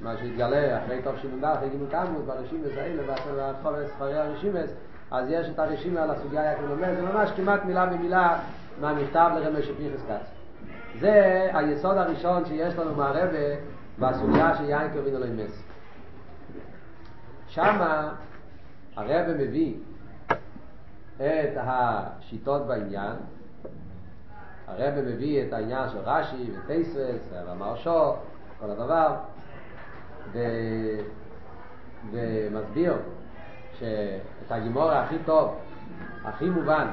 [0.00, 4.70] מה שהתגלה אחרי תוך שימונדה, אחרי גימול כמות, ברשימס האלה, ואחרי ספרי הרשימס,
[5.10, 8.38] אז יש את הרשימה על הסוגיה יעקב לומד, זה ממש כמעט מילה במילה
[8.80, 10.26] מהמכתב לרמי שפיחס כץ.
[11.00, 13.56] זה היסוד הראשון שיש לנו מהרבה
[13.98, 15.62] בסוגיה של יין קרבין אלוהים מס.
[17.48, 18.12] שמה
[18.96, 19.74] הרבה מביא
[21.16, 23.12] את השיטות בעניין,
[24.66, 28.14] הרבה מביא את העניין של רש"י וטייסרס והמרשו,
[28.60, 29.14] כל הדבר,
[30.32, 30.38] ו...
[32.12, 32.94] ומסביר
[33.78, 35.58] שאת הגימור הכי טוב,
[36.24, 36.86] הכי מובן,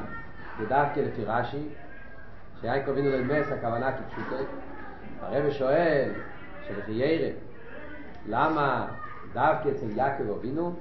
[0.59, 1.67] זה דווקא לפי רש"י,
[2.61, 4.35] שיין קובינו למס הכוונה כפשוטו.
[5.21, 6.11] הרב שואל,
[6.67, 7.29] שלפי ירא,
[8.27, 8.87] למה
[9.33, 10.75] דווקא אצל יעקב אבינו?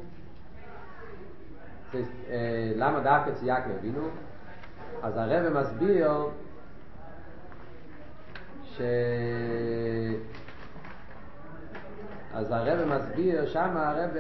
[2.77, 4.09] למה דווקא אצל יעקב אבינו?
[5.03, 6.13] אז הרב מסביר
[8.65, 8.81] ש...
[12.35, 14.11] אז הרב מסביר, שם הרב,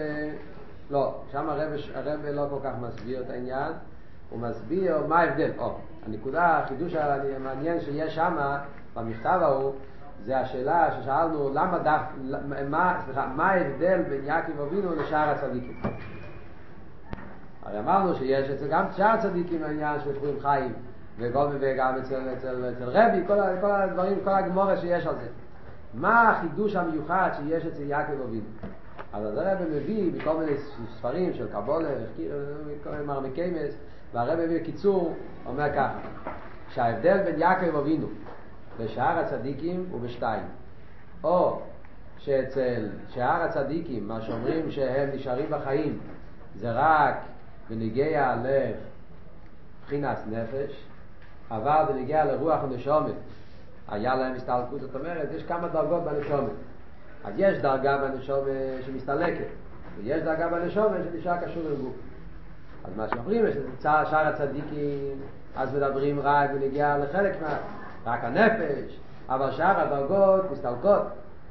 [0.90, 3.72] לא, שם הרב, הרב לא כל כך מסביר את העניין,
[4.30, 5.50] הוא מסביר מה ההבדל.
[5.58, 8.36] או, הנקודה, החידוש המעניין שיש שם,
[8.94, 9.72] במכתב ההוא,
[10.24, 12.02] זה השאלה ששאלנו למה דף,
[12.68, 15.80] מה, סליחה, מה ההבדל בין יעקב אבינו לשאר הצדיקים.
[17.62, 20.72] הרי אמרנו שיש אצל גם שאר הצדיקים העניין של שחורים חיים,
[21.18, 25.28] וגם אצל, אצל, אצל רבי, כל, כל הדברים, כל הגמורה שיש על זה.
[25.94, 28.44] מה החידוש המיוחד שיש אצל יעקב אבינו?
[29.12, 30.52] אז הרב מביא בכל מיני
[30.98, 31.88] ספרים של קבולה,
[32.84, 33.74] כל מיני מרמקיימס,
[34.12, 35.14] והרב מביא בקיצור,
[35.46, 35.98] אומר ככה,
[36.68, 38.06] שההבדל בין יעקב אבינו
[38.78, 40.44] ושאר הצדיקים הוא בשתיים.
[41.24, 41.60] או
[42.18, 45.98] שאצל שאר הצדיקים, מה שאומרים שהם נשארים בחיים,
[46.56, 47.14] זה רק
[47.70, 48.36] בניגיע
[49.84, 50.86] לבחינת נפש,
[51.50, 53.14] אבל בנגיע לרוח הנשומת,
[53.88, 56.50] היה להם הסתלקות, זאת אומרת, יש כמה דרגות בנשומת.
[57.24, 59.46] אז יש דרגה בנשומת שמסתלקת,
[59.98, 61.94] ויש דרגה בנשומת שנשאר קשור לגוף.
[62.84, 65.20] אז מה שאומרים, יש שאר הצדיקים,
[65.56, 67.56] אז מדברים רק בנגיע לחלק מה...
[68.06, 71.02] רק הנפש, אבל שאר הדרגות מסתלקות.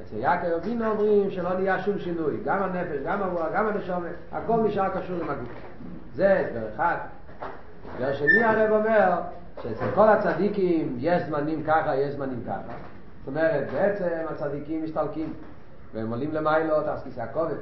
[0.02, 4.62] אצל יעקב אבינו אומרים שלא נהיה שום שינוי, גם הנפש, גם הרוח, גם הנשומת, הכל
[4.62, 5.50] נשאר קשור עם הגוף.
[6.16, 6.96] זה הסבר אחד.
[7.94, 9.12] הסבר שני הרב אומר
[9.64, 12.74] שאצל כל הצדיקים יש זמנים ככה, יש זמנים ככה.
[13.20, 15.34] זאת אומרת, בעצם הצדיקים מסתלקים,
[15.94, 17.56] והם עולים למיילו תחת כיסא הכובד.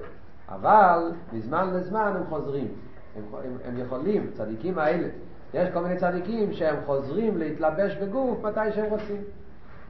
[0.49, 2.67] אבל מזמן לזמן הם חוזרים.
[3.15, 5.07] הם, הם, הם יכולים, צדיקים האלה,
[5.53, 9.21] יש כל מיני צדיקים שהם חוזרים להתלבש בגוף מתי שהם רוצים.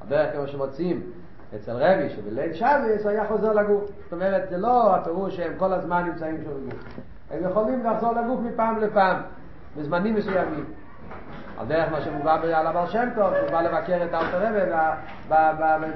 [0.02, 1.02] הדרך כמו שמוצאים
[1.56, 3.84] אצל רבי שבליל שבס היה חוזר לגוף.
[4.04, 6.84] זאת אומרת, זה לא הפירוש שהם כל הזמן נמצאים שם בגוף.
[7.32, 9.22] הם יכולים לחזור לגוף מפעם לפעם,
[9.78, 10.66] בזמנים מסוימים.
[11.60, 14.60] על דרך מה שמובא על הבעל שם טוב, שהוא בא לבקר את האלתר רבי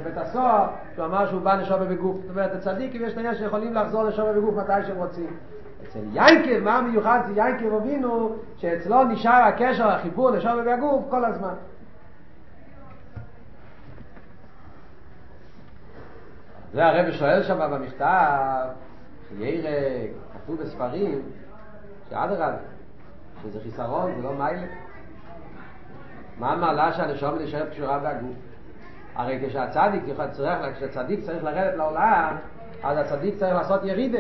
[0.02, 2.18] בבית הסוהר, שהוא אמר שהוא בא לשווה בגוף.
[2.22, 5.38] זאת אומרת, הצדיקים יש עניין שיכולים לחזור לשווה בגוף מתי שהם רוצים.
[5.84, 11.54] אצל יינקב, מה מיוחד אצל יינקב אבינו, שאצלו נשאר הקשר, החיבור לשווה בגוף כל הזמן.
[16.74, 18.68] זה הרב שואל שם במכתב,
[19.30, 21.22] חיירה, כתוב בספרים,
[22.10, 22.56] שאדרבה,
[23.44, 24.83] שזה חיסרון, זה לא מיילה.
[26.40, 28.36] מה המעלה שהנשום נשארת קשורה בגוף?
[29.16, 32.36] הרי כשהצדיק צריך, כשהצדיק צריך לרדת לעולם,
[32.84, 34.20] אז הצדיק צריך לעשות ירידה.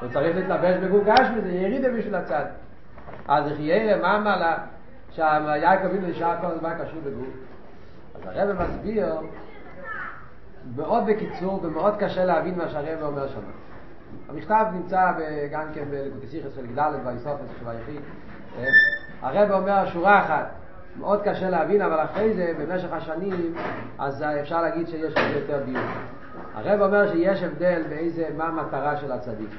[0.00, 2.52] הוא צריך להתלבש בגוף גשמי, ירידה בשביל הצדיק.
[3.28, 4.58] אז חיירה, מה המעלה
[5.10, 7.28] שהיעקב אבינו נשאר כל הזמן קשור בגוף?
[8.14, 9.06] אז הרב מסביר
[10.76, 13.40] מאוד בקיצור ומאוד קשה להבין מה שהרב אומר שם.
[14.28, 15.12] המכתב נמצא
[15.52, 18.00] גם כן בלקוטיסיכס של גדלת והאיסופס של היחיד.
[19.22, 20.50] הרב אומר שורה אחת,
[20.98, 23.54] מאוד קשה להבין, אבל אחרי זה, במשך השנים,
[23.98, 25.84] אז אפשר להגיד שיש יותר דיון.
[26.54, 29.50] הרב אומר שיש הבדל באיזה, מה המטרה של הצדיק.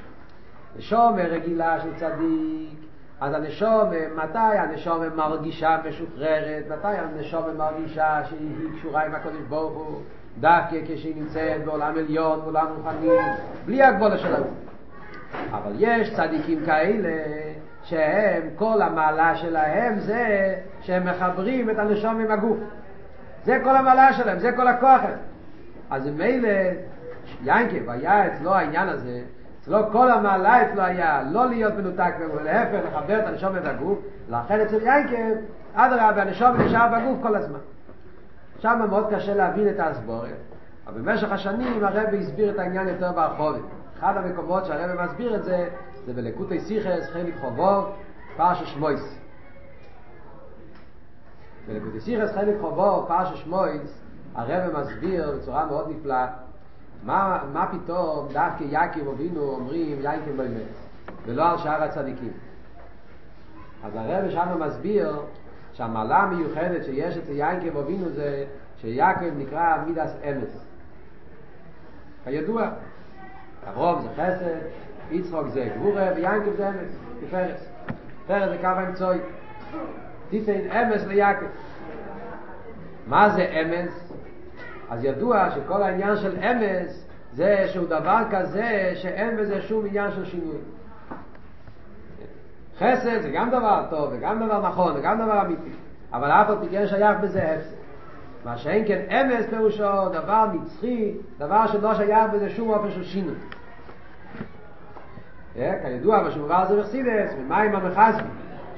[0.78, 2.80] נשום רגילה של צדיק,
[3.22, 10.02] אז הנשום, מתי הנשום מרגישה משוחררת, מתי הנשום מרגישה שהיא קשורה עם הקודש ברוך הוא,
[10.40, 13.10] דווקא כשהיא נמצאת בעולם עליון, בעולם רוחני,
[13.66, 14.48] בלי הגבולה של הגוף.
[15.52, 17.10] אבל יש צדיקים כאלה
[17.84, 22.58] שהם, כל המעלה שלהם זה שהם מחברים את הנשום עם הגוף.
[23.46, 25.02] זה כל המעלה שלהם, זה כל הכוח.
[25.90, 26.50] אז מילא,
[27.44, 29.22] יינקב, היה אצלו העניין הזה,
[29.62, 34.60] אצלו כל המעלה אצלו היה לא להיות מנותק, ולהפך, לחבר את הנשום את הגוף, לכן
[34.60, 35.42] אצל יינקב,
[35.74, 37.60] אדרבה, הנשום נשאר בגוף כל הזמן.
[38.60, 40.30] שם מאוד קשה להבין את ההסבורת.
[40.88, 43.62] אבל במשך השנים הרבי הסביר את העניין יותר בהרחובת.
[44.00, 45.68] אחד המקומות שהרבי מסביר את זה,
[46.06, 47.86] זה בלקוטי סיכס, חלק חובוב,
[48.38, 49.18] פרש שמויס.
[51.68, 54.02] בלקוטי סיכס, חלק חובוב, פרש שמויס,
[54.36, 56.28] הרבי מסביר בצורה מאוד נפלאה,
[57.04, 60.68] מה, מה פתאום דווקא יעקב אבינו אומרים יעקב לא אמת,
[61.26, 62.34] ולא על שאר הצדיקים.
[63.84, 65.22] אז הרבי שם מסביר
[65.74, 68.46] שהמעלה המיוחדת שיש אצל יעקב אבינו זה
[68.78, 70.66] שיעקב נקרא מידס אמס.
[72.24, 72.70] כידוע,
[73.70, 74.58] אברום זה חסד,
[75.12, 77.70] יצחוק זה גבורה ויעקב זה אמס, תפרס.
[78.26, 79.20] תפרס זה קו האמצעי.
[80.30, 81.46] תיתן אמס ליעקב.
[83.08, 84.14] מה זה אמס?
[84.90, 90.26] אז ידוע שכל העניין של אמס זה שהוא דבר כזה שאין בזה שום עניין של
[90.26, 90.58] שינוי.
[92.82, 95.70] חסד זה גם דבר טוב וגם דבר נכון וגם דבר אמיתי
[96.14, 97.76] אבל אף עוד כן שייך בזה הפסד
[98.46, 103.36] מה שאין כן אמס פירושו דבר נצחי דבר שלא שייך בזה שום אופן של שינוי
[105.54, 108.30] כידוע מה שמובא זה בחסידס ומים המחזבי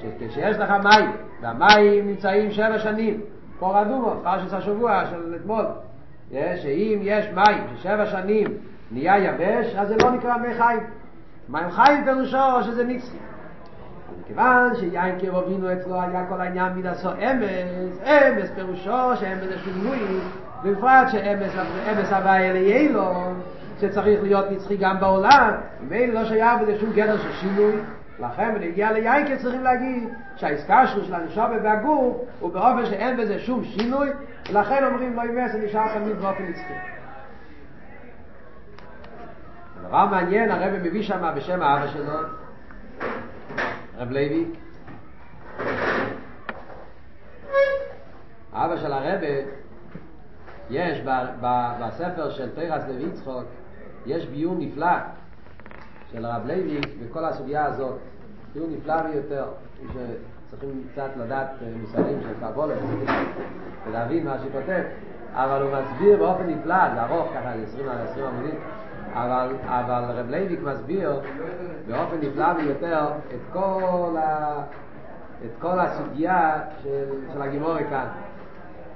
[0.01, 3.21] שכשיש לך מים והמים נמצאים שבע שנים
[3.59, 5.65] פה רדומו, פרשת השבוע של אתמול
[6.31, 8.47] שאם יש מים ששבע שנים
[8.91, 10.79] נהיה יבש אז זה לא נקרא מי חיים
[11.49, 13.17] מים חיים פירושו שזה נצחי
[14.27, 19.99] כיוון שיין קרב אבינו אצלו היה כל העניין מדעשו אמס, אמס פירושו שאמס זה שינוי,
[20.63, 21.51] בפרט שאמס
[22.25, 23.13] אלה יאילו,
[23.83, 25.51] שצריך להיות נצחי גם בעולם,
[25.89, 27.73] ואין לא שייך בזה שום גדר של שינוי,
[28.19, 30.09] לכן בנגיע ליין צריכים להגיד
[30.87, 34.09] שלו של הנשום והגוף הוא באופן שאין בזה שום שינוי,
[34.49, 36.73] ולכן אומרים לא ימס זה נשאר תמיד באופן נצחי.
[39.87, 42.13] דבר מעניין הרב מביא שם בשם האבא שלו
[43.97, 44.45] רב לוי
[48.53, 49.27] אבא של הרבה
[50.69, 51.01] יש
[51.79, 53.43] בספר של תורת לוי יצחק
[54.05, 54.95] יש ביאור נפלא
[56.11, 57.95] של רב לוי בכל הסוגיה הזאת.
[58.53, 59.45] ביאור נפלא ביותר
[60.49, 61.49] צריכים קצת לדעת
[61.81, 62.75] מושגים של קבלה
[63.87, 64.83] ולהבין מה שכותב.
[65.33, 68.55] אבל הוא מסביר באופן נפלא, זה ארוך ככה, זה 20 על 20 עמודים
[69.13, 71.19] אבל, אבל רב לוי'ק מסביר
[71.87, 74.55] באופן נפלא ביותר את כל, ה,
[75.45, 78.07] את כל הסוגיה של, של הגימורי כאן.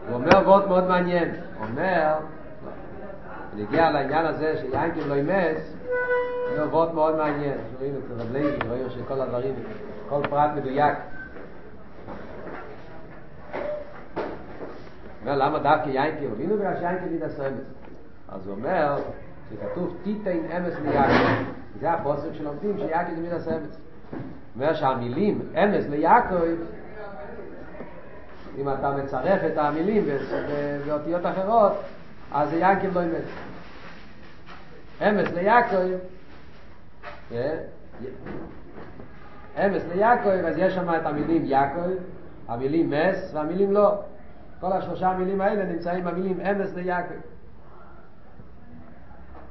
[0.07, 1.29] הוא אומר וורט מאוד מעניין.
[1.29, 2.13] הוא אומר
[3.57, 5.73] נגיע לעניין הזה שיינקים לא ימס
[6.55, 7.57] זה וורט מאוד מעניין.
[7.79, 9.53] רואים את רב לייביק, רואים שכל הדברים
[10.09, 10.97] כל פרט מדויק.
[15.21, 17.73] אומר למה דווקא יינקי אבינו בגלל שיינקי לידה סרמס
[18.29, 18.97] אז הוא אומר
[19.49, 21.43] שכתוב תיתן אמס ליעקב.
[21.79, 23.77] זה הפוסק שלומדים שיעקב זה מידה סרמס
[24.55, 26.35] אומר שהמילים אמס ליעקב
[28.57, 30.05] אם אתה מצרף את המילים
[30.85, 31.73] באותיות אחרות
[32.31, 33.25] אז זה יעקב לא אמס
[35.01, 35.77] אמס ליעקב
[39.65, 41.89] אמס ליעקב אז יש שם את המילים יעקב
[42.47, 44.01] המילים מס והמילים לא
[44.59, 47.13] כל השלושה המילים האלה נמצאים במילים אמס ליעקב.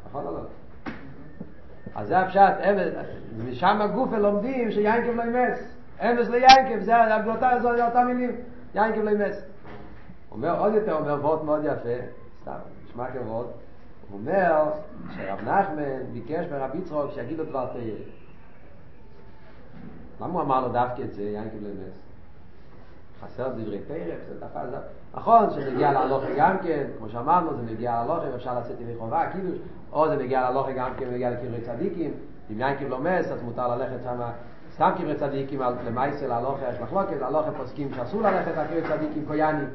[0.09, 0.41] נכון או לא?
[1.95, 2.53] אז זה הפשט,
[3.49, 5.77] משם הגוף לומדים שיינקב לא ימס.
[6.01, 6.93] אמס ליינקב, זה
[7.25, 8.37] באותה, זו אותה מילים,
[8.75, 9.43] יינקב לא ימס.
[10.31, 12.07] אומר עוד יותר, אומר וורט מאוד יפה,
[12.47, 13.47] סתם, נשמע כבוד,
[14.11, 14.65] הוא אומר
[15.17, 17.97] שרב נחמן ביקש מרב יצחוק שיגיד לו דבר תאיר.
[20.21, 21.99] למה הוא אמר לו דווקא את זה, יינקב לא ימס?
[23.23, 24.81] חסר דברי תרף, זה תפס,
[25.15, 29.59] נכון שנגיע להלוכה גם כן, כמו שאמרנו, זה מגיע להלוכה, אפשר לצאת ימי חובה, קידוש,
[29.93, 32.11] או זה מגיע להלוכה גם כן, מגיע לקברי צדיקים,
[32.51, 34.21] אם ינקים לא מס, אז מותר ללכת שם,
[34.75, 39.69] סתם קברי צדיקים, על למייסה להלוכה יש מחלוקת, להלוכה פוסקים שאסור ללכת לקברי צדיקים קויאנים,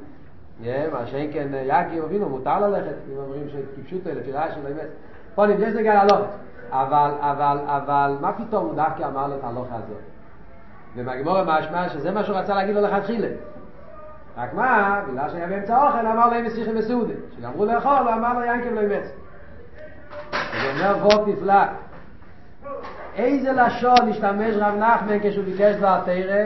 [0.92, 4.88] מה שאין כן ינקים אבינו, מותר ללכת, אם אומרים שכפשוט אלה, פירה של אמת,
[5.36, 6.32] פה נבדס נגיע להלוכה,
[6.70, 10.02] אבל, אבל, אבל, מה פתאום הוא דווקא אמר לו את ההלוכה הזאת?
[10.96, 13.28] ומהגמור משמע שזה מה שהוא רצה להגיד לו לכתחילה.
[14.38, 17.14] רק מה, בגלל שהיה באמצע אוכל, אמר להם מסיכם בסעודה.
[17.32, 19.06] כשגמרו לאכול, הוא אמר לו ינקב לא ימץ.
[20.32, 21.64] זה אומר וורט נפלא.
[23.16, 26.44] איזה לשון השתמש רב נחמן כשהוא ביקש דבר תרא?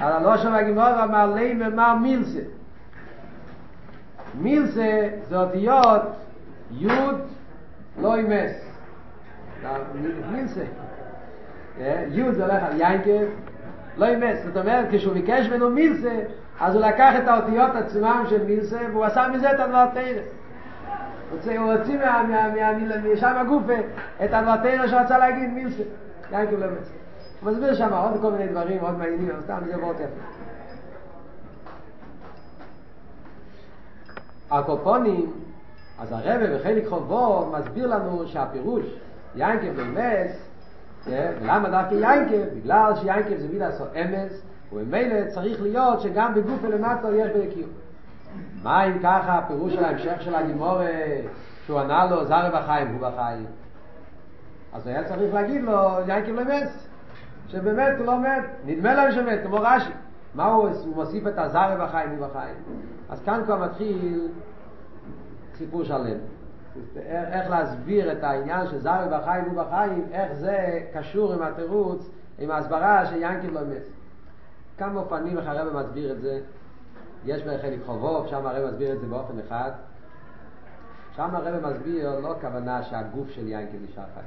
[0.00, 2.40] על הלושן הגמור ואמר להם אמר מילסה.
[4.34, 6.02] מילסה זה אותיות
[6.70, 7.20] יוד
[8.00, 8.52] לא ימס.
[10.32, 10.60] מילסה.
[12.08, 13.24] יוד זה הולך על יינקב,
[13.96, 16.20] לא אימס, זאת אומרת, כשהוא ביקש ממנו מילסה,
[16.60, 20.22] אז הוא לקח את האותיות עצמם של מילסה, והוא עשה מזה את הדבר תרא.
[21.58, 21.98] הוא הוציא
[23.12, 23.72] משם הגופה
[24.24, 25.82] את הדבר תרא שרצה להגיד מילסה.
[26.32, 26.92] יינקב לא אימס.
[27.40, 30.41] הוא מסביר שם עוד כל מיני דברים, עוד מעניינים, סתם זה מאוד יפה.
[34.58, 35.32] הקופונים,
[35.98, 38.84] אז הרבה בחלק חובו מסביר לנו שהפירוש
[39.34, 40.48] יינקב לא אימס,
[41.06, 42.54] ולמה דווקא יינקב?
[42.56, 47.66] בגלל שיינקב זה מידה עשו אמס, ובמילא צריך להיות שגם בגוף ולמטו יש ביקיר.
[48.62, 50.78] מה אם ככה הפירוש של ההמשך של הגימור
[51.66, 53.46] שהוא ענה לו זר בחיים, הוא בחיים?
[54.72, 56.88] אז היה צריך להגיד לו יינקב למס,
[57.48, 59.92] שבאמת הוא לא מת, נדמה להם שמת, כמו רש"י.
[60.34, 62.54] מה הוא, הוא מוסיף את הזר בחיים, הוא בחיים.
[63.12, 64.28] אז כאן כבר מתחיל
[65.54, 66.18] סיפור שלם.
[66.96, 73.06] איך להסביר את העניין של זר בחיים ובחיים, איך זה קשור עם התירוץ, עם ההסברה
[73.06, 73.82] שיאנקל לא מס.
[74.78, 76.40] כמה אופנים איך הרב מסביר את זה?
[77.24, 79.70] יש בחלק חובוב, שם הרב מסביר את זה באופן אחד.
[81.16, 84.20] שם הרב מסביר לא הכוונה שהגוף של יאנקל נשאר חי.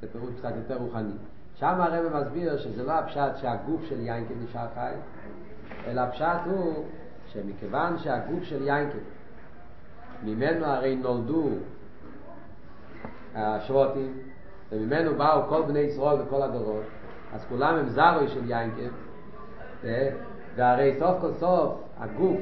[0.00, 1.14] זה פירוט קצת יותר רוחני.
[1.54, 4.92] שם הרב מסביר שזה לא הפשט שהגוף של יאנקל נשאר חי,
[5.86, 6.84] אלא הפשט הוא
[7.34, 8.98] שמכיוון שהגוף של יאנקל
[10.22, 11.48] ממנו הרי נולדו
[13.34, 14.12] השבוטים,
[14.72, 16.82] וממנו באו כל בני ישראל וכל הדורות,
[17.34, 18.90] אז כולם הם זרוי של יינקב,
[20.56, 22.38] והרי סוף כל סוף הגוף,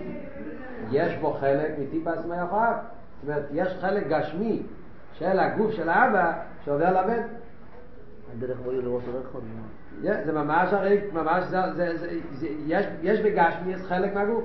[0.90, 2.74] יש בו חלק מטיפס מיוחד.
[3.22, 4.62] זאת אומרת, יש חלק גשמי
[5.12, 6.32] של הגוף של האבא
[6.64, 7.22] שעובר לבן.
[10.00, 14.44] זה ממש הרי, ממש, זה, זה, זה, זה, יש, יש בגשמי חלק מהגוף.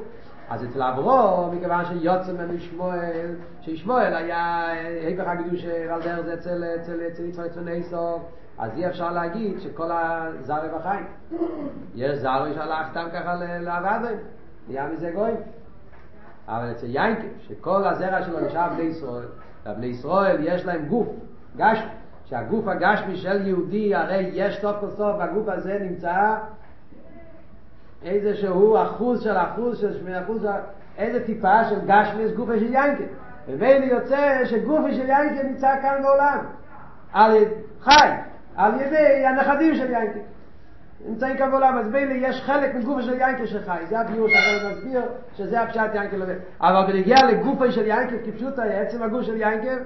[0.50, 6.64] אז אצל אברום, מכיוון שיוצא ממנו שמואל, שישמואל היה היפך הקדוש על דרך זה אצל,
[6.82, 8.20] אצל, אצל יצחק אצל ניסו,
[8.58, 11.06] אז אי אפשר להגיד שכל הזרע בחיים.
[11.96, 14.18] יש זרע שהלך סתם ככה לעבדים,
[14.68, 15.32] נהיה מזה גוי.
[16.48, 19.28] אבל אצל יינקב, שכל הזרע שלו נשאר בני ישראל,
[19.66, 21.08] ובני ישראל יש להם גוף,
[21.58, 21.90] גשמי,
[22.26, 26.38] שהגוף הגשמי של יהודי, הרי יש סוף כל סוף, הגוף הזה נמצא
[28.04, 30.48] איזה שהוא אחוז של אחוז של שמי אחוז
[30.98, 33.04] איזה טיפה של גשמיס גופה של ינקה
[33.48, 36.46] ומילא יוצא שגופה של ינקה נמצא כאן בעולם
[37.14, 37.38] על
[37.82, 38.10] חי
[38.56, 40.20] על ידי הנכדים של ינקה
[41.06, 45.02] נמצאים כאן בעולם, אז מילא יש חלק מגופה של יינקב שחי, זה הביור שהרב מסביר,
[45.38, 46.38] שזה הפשט יינקב לבין.
[46.62, 49.84] אבל בנגיע לגופה של יינקב כפשוט עצם הגוף של יינקב,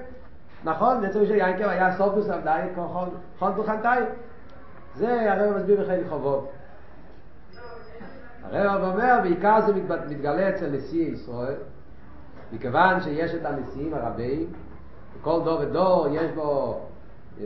[0.64, 2.60] נכון, עצם של יינקב היה סופוס על די,
[3.38, 4.02] חון דוכנתאי.
[4.94, 6.52] זה הרב מסביר בחלק חובות.
[8.50, 9.72] הרב אומר, בעיקר זה
[10.10, 11.54] מתגלה אצל נשיא ישראל,
[12.52, 14.46] מכיוון שיש את הנשיאים הרבים,
[15.20, 16.80] כל דור ודור יש בו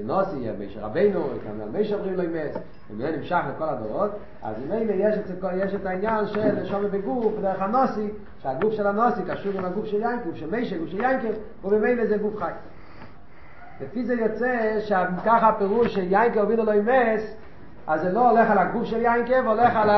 [0.05, 1.24] נוסי, מישר רבינו,
[1.62, 2.57] על מישר אומרים לו אימס,
[2.90, 4.11] וזה נמשך לכל הדורות,
[4.42, 5.14] אז אלה יש,
[5.57, 8.11] יש את העניין של שומר בגוף, דרך הנוסי,
[8.42, 12.16] שהגוף של הנוסי קשור עם הגוף של ינקב, של מישר, גוף של ינקב, ובמילא זה
[12.16, 12.51] גוף חי.
[13.80, 17.36] לפי זה יוצא שככה הפירוש של ינקב הובינו לו אימס,
[17.86, 19.90] אז זה לא הולך על הגוף של ינקב, הולך על.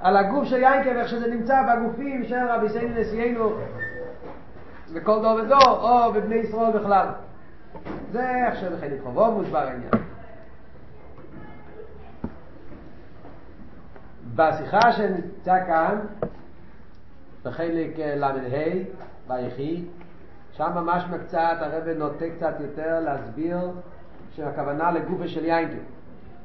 [0.00, 3.50] על הגוף של ינקב, איך שזה נמצא בגופים של רבי סייני נשיאנו
[4.94, 7.06] בכל דור ודור, או בבני ישראל בכלל.
[8.12, 9.90] זה איך שבחלק חובו מוסבר העניין.
[14.34, 15.98] בשיחה שנמצא כאן,
[17.44, 18.32] בחלק ל"ה,
[19.28, 19.84] ביחי,
[20.52, 23.58] שם ממש קצת, הרב נוטה קצת יותר להסביר
[24.32, 25.97] שהכוונה לגופה של יינקל.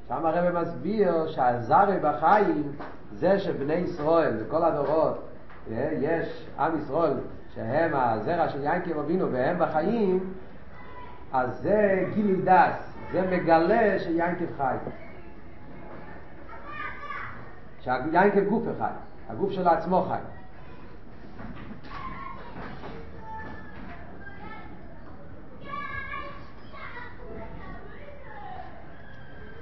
[0.08, 2.72] שם הרב מסביר שהזרי בחיים,
[3.12, 5.28] זה שבני ישראל וכל הדורות,
[6.02, 7.14] יש עם ישראל
[7.56, 10.34] שהם הזרע של יינקל אבינו והם בחיים,
[11.34, 14.76] אז זה גילוי דס, זה מגלה שיינקב חי.
[17.80, 18.92] שהיינקב גוף אחד,
[19.30, 20.43] הגוף של עצמו חי.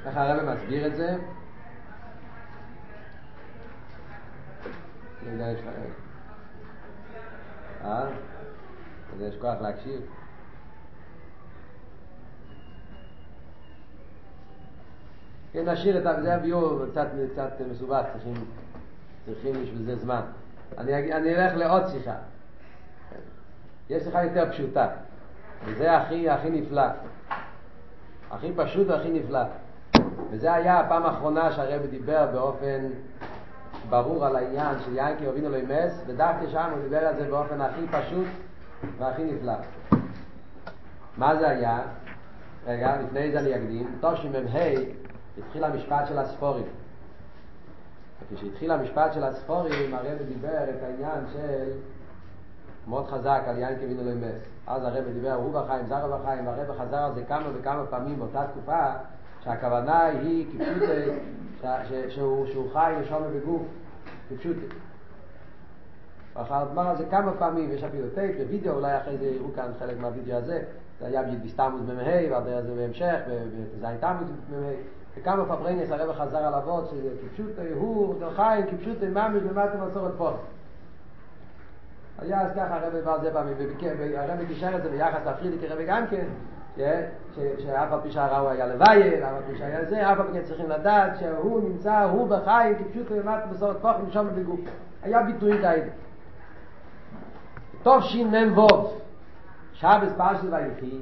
[0.05, 1.17] איך הרב מסביר את זה?
[7.83, 8.05] אה?
[9.19, 10.01] יש כוח להקשיב?
[15.53, 18.33] כן, נשאיר את זה הביור קצת, קצת מסובך, צריכים,
[19.25, 20.21] צריכים בשביל זה זמן.
[20.77, 22.15] אני, אני אלך לעוד שיחה.
[23.89, 24.87] יש שיחה יותר פשוטה,
[25.65, 26.87] וזה הכי, הכי נפלא.
[28.31, 29.43] הכי פשוט והכי נפלא.
[30.31, 32.87] וזה היה הפעם האחרונה שהרב דיבר באופן
[33.89, 37.61] ברור על העניין של יינקי אבינו לא ימס, ודווקא שם הוא דיבר על זה באופן
[37.61, 38.27] הכי פשוט
[38.97, 39.53] והכי נפלא.
[41.17, 41.79] מה זה היה?
[42.67, 43.95] רגע, לפני זה אני אקדים.
[43.99, 44.37] תושמ"ה
[45.37, 46.65] התחיל המשפט של הספורים.
[48.31, 51.71] וכשהתחיל המשפט של הספורים, הרב דיבר את העניין של
[52.87, 54.41] מאוד חזק על יין כבינו לא אמס.
[54.67, 58.43] אז הרב דיבר, הוא בחיים, זר בחיים, והרב חזר על זה כמה וכמה פעמים באותה
[58.51, 58.85] תקופה,
[59.43, 60.89] שהכוונה היא כפשוט,
[62.09, 63.61] שהוא, שהוא חי ושומר בגוף,
[64.29, 64.57] כפשוט.
[66.33, 69.71] אחר דבר על זה כמה פעמים, יש אפילו טייפ ווידאו, אולי אחרי זה יראו כאן
[69.79, 70.63] חלק מהווידאו הזה,
[70.99, 73.17] זה היה בסתמוס מ"ה, ועד זה בהמשך,
[73.77, 74.71] בזין תמוס מ"ה.
[75.17, 80.31] וכמה פברנס הרב חזר על אבות שכפשוט הוא דו חיים כפשוט ממש במטה מסורת פה
[82.19, 83.53] היה אז ככה הרב דבר זה פעמים
[83.99, 86.25] והרב קישר את זה ביחס לפרידיקי רבי גם כן
[86.75, 90.41] שאף על פי שהרע הוא היה לוויה אף על פי שהיה זה אף על פי
[90.43, 94.59] צריכים לדעת שהוא נמצא הוא בחיים כפשוט במטה מסורת פה ומשום בגוף
[95.03, 95.79] היה ביטוי די.
[97.83, 98.03] טוב
[98.55, 99.01] ווב
[99.73, 101.01] שבס פרשת ויחי.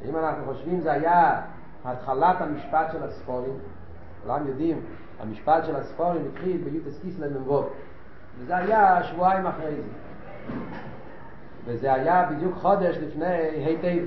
[0.00, 1.40] שאם אנחנו חושבים זה היה
[1.84, 3.58] התחלת המשפט של הספורים,
[4.22, 4.80] כולם יודעים,
[5.20, 7.68] המשפט של הספורים התחיל ביוטס קיסלן מבוב,
[8.38, 9.82] וזה היה שבועיים אחרי זה.
[11.64, 14.02] וזה היה בדיוק חודש לפני היטב,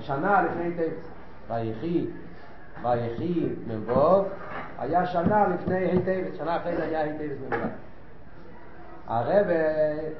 [0.00, 0.92] שנה לפני היטב,
[1.48, 2.06] ויחי,
[2.82, 4.28] ויחי מבוב,
[4.78, 7.68] היה שנה לפני היטב, שנה אחרי זה היה היטב מבוב.
[9.06, 9.46] הרב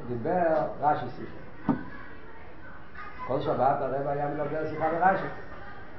[0.08, 1.72] דיבר רש"י שיחה.
[3.26, 5.26] כל שבת הרב היה מדבר שיחה ברש"י.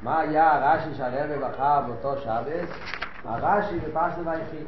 [0.04, 2.70] מה היה הרש"י שהרבא בחר באותו שבס?
[3.26, 4.64] הרש"י בפרשת ויחי.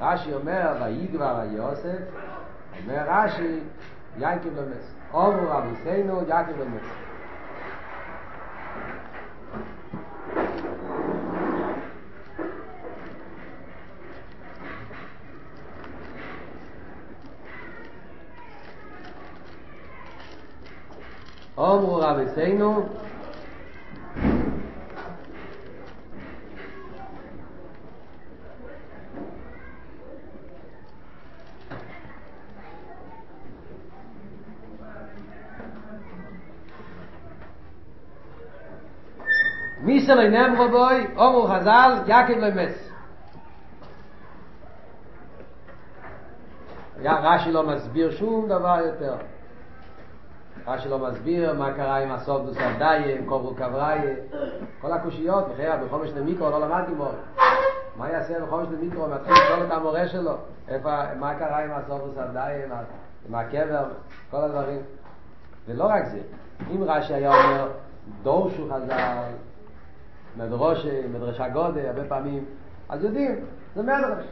[0.00, 1.98] רש"י אומר, ויגבר היוסף,
[2.82, 3.60] אומר רש"י,
[4.18, 4.94] יעקב למס.
[5.12, 6.82] אורו רבי סיינו, יעקב למס.
[21.56, 22.88] אורו רבי סיינו,
[40.14, 42.90] מיסל אינם רבוי, אומרו חז"ל, יעקב למס.
[47.00, 49.14] היה רש"י לא מסביר שום דבר יותר.
[50.66, 53.98] רש"י לא מסביר מה קרה עם הסובדוס הדאי, עם קוברו קבראי,
[54.80, 57.12] כל הקושיות, בחייה, בחומש למיקרו לא למד גימור.
[57.96, 59.08] מה יעשה בחומש למיקרו?
[59.08, 60.32] מתחיל לשאול את המורה שלו,
[60.68, 61.70] איפה, מה קרה עם
[62.16, 62.70] הדאי, עם,
[63.28, 63.84] עם הקבר,
[64.30, 64.80] כל הדברים.
[65.66, 66.18] ולא רק זה,
[66.70, 67.68] אם רש"י היה אומר,
[68.22, 69.32] דורשו חז"ל,
[70.36, 72.44] מדרושי, מדרשה גודה, הרבה פעמים,
[72.88, 74.24] אז יודעים, זה מדרש.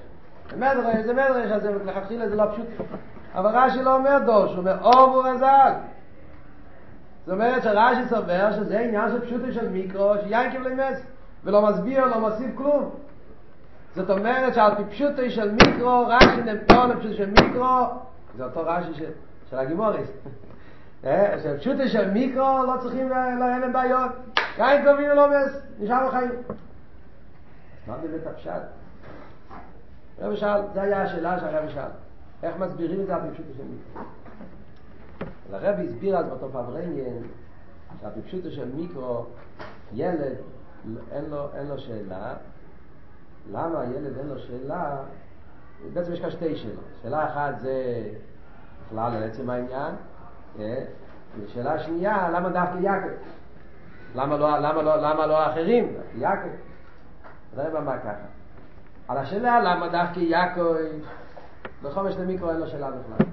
[0.50, 2.66] זה מדרש, זה מדרש, אז לכתחילה זה לא פשוט.
[3.34, 5.72] אבל רש"י לא אומר דורש, הוא אומר אור ורז"ל.
[7.26, 11.02] זאת אומרת שרש"י סובר שזה עניין של פשוטו של מיקרו, שיין קיבל אמס,
[11.44, 12.90] ולא מסביר, לא מוסיף כלום.
[13.94, 17.84] זאת אומרת שעל פי פשוטו של מיקרו, רש"י נמתור לפשוטו של מיקרו,
[18.36, 19.04] זה אותו רש"י
[19.50, 20.10] של הגימוריס.
[21.02, 24.12] של פשוטו של מיקרו לא צריכים, לא אין להם בעיות.
[24.58, 26.30] יין קובעים ולא אמס, נשאר בחיים.
[27.86, 28.62] מה באמת הפשט?
[30.18, 31.90] רבי שאל, זו היה השאלה שהרבי שאל.
[32.42, 34.02] איך מסבירים את זה על פי פשוטו של מיקרו?
[35.48, 37.22] אז הרבי הסביר אז באותו פברניאן
[38.00, 39.26] שעל פי פשוטו של מיקרו
[39.92, 40.36] ילד
[41.12, 42.34] אין לו, אין לו שאלה
[43.52, 44.96] למה ילד אין לו שאלה
[45.92, 48.02] בעצם יש כאן שתי שאלות שאלה אחת זה
[48.86, 49.94] בכלל על עצם העניין
[50.56, 53.08] ושאלה שנייה למה דווקא יעקב?
[54.14, 55.92] למה לא, למה לא, למה לא האחרים?
[56.14, 56.48] יעקב.
[57.54, 58.26] זה רבי אמר ככה
[59.08, 60.74] על השאלה למה דווקא יעקב
[61.82, 63.26] בחומש למיקרו אין לו שאלה בכלל.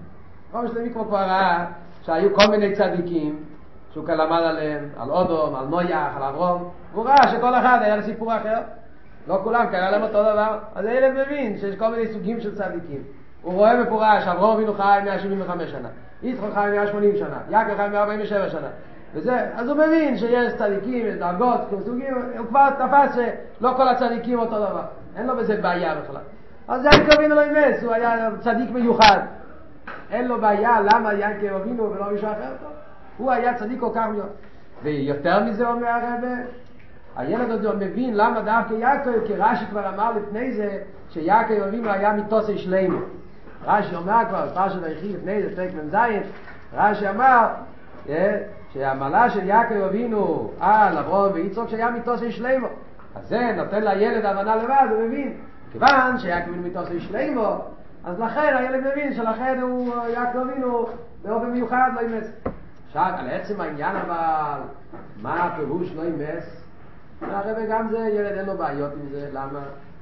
[0.51, 1.65] חומש למיקרו כבר ראה
[2.01, 3.43] שהיו כל מיני צדיקים
[3.91, 6.71] שהוא כאן למד עליהם, על אודום, על נויח, על אברום.
[6.91, 8.61] והוא ראה שכל אחד היה לסיפור אחר.
[9.27, 10.59] לא כולם קרה להם אותו דבר.
[10.75, 13.03] אז הילד מבין שיש כל מיני סוגים של צדיקים
[13.41, 15.89] הוא רואה מפורש, אברום אבינו חי 175 שנה
[16.23, 18.67] יצחק חי 180 שנה, יעקב חי 147 שנה
[19.13, 24.55] וזה, אז הוא מבין שיש צדיקים, דרגות, סוגים, הוא כבר תפס שלא כל הצדיקים אותו
[24.55, 24.83] דבר
[25.15, 26.21] אין לו בזה בעיה בכלל.
[26.67, 29.19] אז יעקב אבינו לא ימס, הוא היה צדיק מיוחד.
[30.11, 32.71] אין לו בעיה למה יעקב אבינו ולא מישהו אחר טוב
[33.17, 34.29] הוא היה צדיק כל כך מיוחד.
[34.83, 36.27] ויותר מזה אומר הרבה
[37.15, 40.79] הילד הזה מבין למה דווקא יעקב כי רש"י כבר אמר לפני זה
[41.09, 42.99] שיעקב אבינו היה מיתוסי שלימו
[43.65, 45.95] רש"י אומר כבר פרשת היחיד לפני זה פרק מ"ז
[46.73, 47.47] רש"י אמר
[48.73, 52.67] שהמעלה של יעקב אבינו על אברהם ויצחק שהיה מיתוסי שלימו
[53.15, 55.33] אז זה נותן לילד הבנה לבד הוא מבין
[55.71, 57.61] כיוון שיעקב אבינו מיתוסי שלימו
[58.03, 60.87] אז לכן הילד מבין שלכן הוא יעקב אבינו
[61.23, 62.25] באופן מיוחד לא ימס.
[62.87, 64.59] עכשיו, על עצם העניין אבל,
[65.21, 66.63] מה הפירוש לא ימס?
[67.21, 69.59] הרב גם זה, ילד אין לו בעיות עם זה, למה?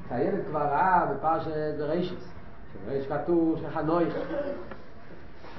[0.08, 2.35] כי הילד כבר ראה בפרשת בראשיס,
[2.84, 4.16] שבראש כתוב שחנויך,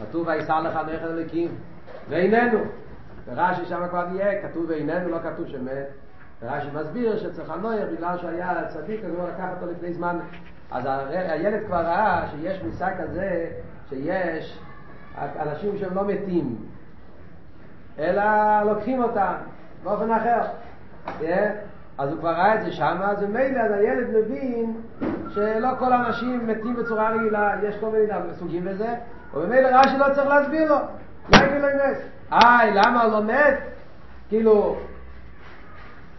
[0.00, 1.48] כתוב ויסר לך נויך אלוקים,
[2.08, 2.58] ואיננו,
[3.26, 5.86] ורש"י שם כבר נהיה, כתוב ואיננו, לא כתוב שמת,
[6.42, 10.18] ורש"י מסביר שצריך הנויך בגלל שהיה צדיק, אז הוא לקח אותו לפני זמן.
[10.70, 13.50] אז הילד כבר ראה שיש מושג כזה
[13.88, 14.58] שיש
[15.18, 16.56] אנשים שהם לא מתים
[17.98, 18.22] אלא
[18.64, 19.32] לוקחים אותם
[19.82, 20.40] באופן אחר
[21.98, 24.76] אז הוא כבר ראה את זה שם אז מילא אז הילד מבין
[25.34, 28.06] שלא כל האנשים מתים בצורה רגילה יש כל מיני
[28.38, 28.94] סוגים בזה
[29.34, 30.76] ובמילא ראה שלא צריך להסביר לו
[31.32, 31.98] למה לא ימס
[32.32, 33.58] איי למה הוא לא מת?
[34.28, 34.76] כאילו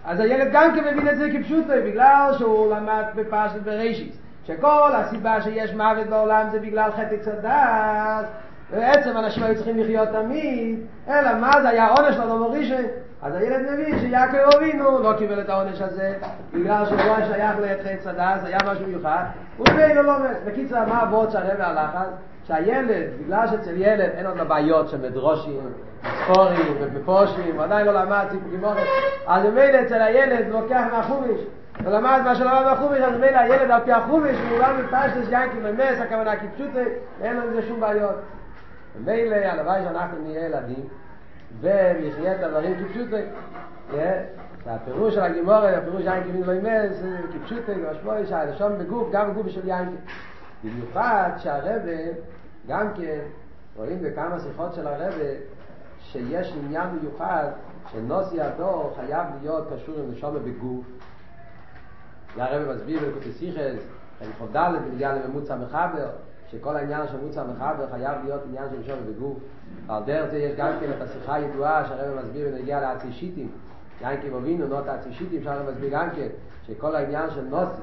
[0.05, 5.41] אז הילד גם כן מבין את זה כפשוטו בגלל שהוא למד בפרשת בראשיס שכל הסיבה
[5.41, 8.27] שיש מוות בעולם זה בגלל חטא צדס
[8.71, 12.85] ובעצם אנשים היו צריכים לחיות תמיד אלא מה זה היה העונש לאדום הראשון
[13.21, 16.15] אז הילד מבין שיעקב אבינו לא קיבל את העונש הזה
[16.53, 19.23] בגלל שהוא היה שייך לחטא צדס היה משהו מיוחד.
[19.59, 22.07] ובאילו לא מת בקיצר מה שהרבא הלך אז
[22.47, 25.59] שהילד בגלל שאצל ילד אין עוד לבעיות של מדרושים
[26.23, 28.63] ספורים ובפושים ועדיין לא למד סיפורים
[29.27, 31.39] אז במילא אצל הילד לוקח מהחומש.
[31.83, 35.99] ולמד מה שלמד בחומש, אז מילא הילד על פי החומש, הוא גם מפשטס ינקי ומס,
[35.99, 36.79] הכוונה כפשוטה,
[37.19, 38.15] ואין לו עם שום בעיות.
[38.97, 40.87] ומילא, הלוואי שאנחנו נהיה ילדים,
[41.61, 43.17] ונחיה את הדברים כפשוטה,
[44.63, 46.97] שהפירוש של הגימורת, הפירוש ינקי מין לא ימס,
[47.33, 49.95] כפשוטה, משמעוי שהלשון בגוף, גם בגוף של ינקי.
[50.63, 52.11] במיוחד שהרבה,
[52.67, 53.19] גם כן,
[53.75, 55.25] רואים בכמה שיחות של הרבה,
[55.99, 57.47] שיש עניין מיוחד
[57.91, 60.85] שנוסי הדור חייב להיות קשור עם נשום בגוף,
[62.37, 63.83] יא רב מסביר בקוטסיכס,
[64.21, 66.09] אין חודל בנגיע לממוצע מחבר,
[66.51, 69.37] שכל העניין של ממוצע מחבר חייב להיות עניין של שום בגוף.
[69.87, 73.49] על דרך זה יש גם כן את השיחה הידועה שהרב מסביר בנגיע לעצי שיטים.
[74.01, 76.27] יין כבובינו, נוט העצי שיטים, שהרב מסביר גם כן,
[76.67, 77.81] שכל העניין של נוסי,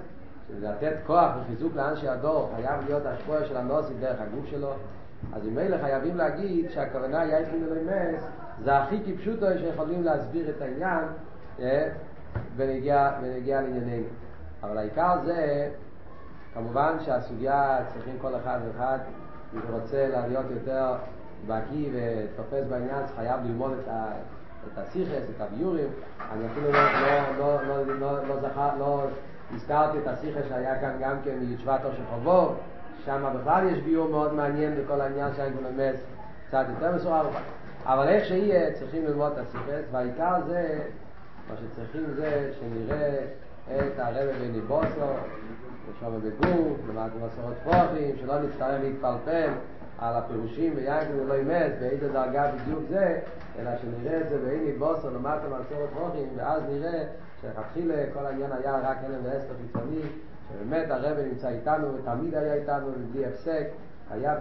[0.49, 4.73] שזה לתת כוח וחיזוק לאנשי הדור, חייב להיות השפוע של הנוסי דרך הגוף שלו.
[5.33, 8.21] אז אלה חייבים להגיד שהכוונה יין כבובינו למס,
[8.65, 11.05] זה הכי כפשוטו שיכולים להסביר את העניין,
[12.57, 14.07] ונגיע, ונגיע לענייננו.
[14.63, 15.69] אבל העיקר זה,
[16.55, 18.99] כמובן שהסוגיה צריכים כל אחד ואחד,
[19.55, 20.95] אם רוצה להיות יותר
[21.47, 24.07] בקיא ותופס בעניין, חייב ללמוד את, ה,
[24.73, 25.89] את הסיכס, את הביורים.
[26.33, 26.79] אני אפילו לא,
[27.39, 29.05] לא, לא, לא, לא, לא, זכר, לא
[29.55, 32.57] הזכרתי את הסיכס שהיה כאן גם כן מיושבתו של חובוב,
[33.05, 35.97] שם בכלל יש ביור מאוד מעניין בכל העניין שהיינו למס
[36.49, 37.27] קצת יותר מסוער.
[37.85, 40.79] אבל איך שיהיה, צריכים ללמוד את הסיכס, והעיקר זה,
[41.51, 43.19] מה שצריכים זה שנראה
[43.71, 45.13] את הרבי בניבוסו,
[45.91, 49.51] ושם בגור, למדנו מסורות פרוחים, שלא נצטרך להתפלפל
[49.99, 53.21] על הפירושים ביין ולא אימס, באיזה דרגה בדיוק זה,
[53.59, 57.05] אלא שנראה את זה בעיני בוסו, למדנו מסורות פרוחים, ואז נראה
[57.43, 60.01] שלכתחילה כל העניין היה רק הלם ואסתר חיצוני,
[60.49, 63.67] שבאמת הרבי נמצא איתנו ותמיד היה איתנו בלי הפסק,
[64.11, 64.35] היה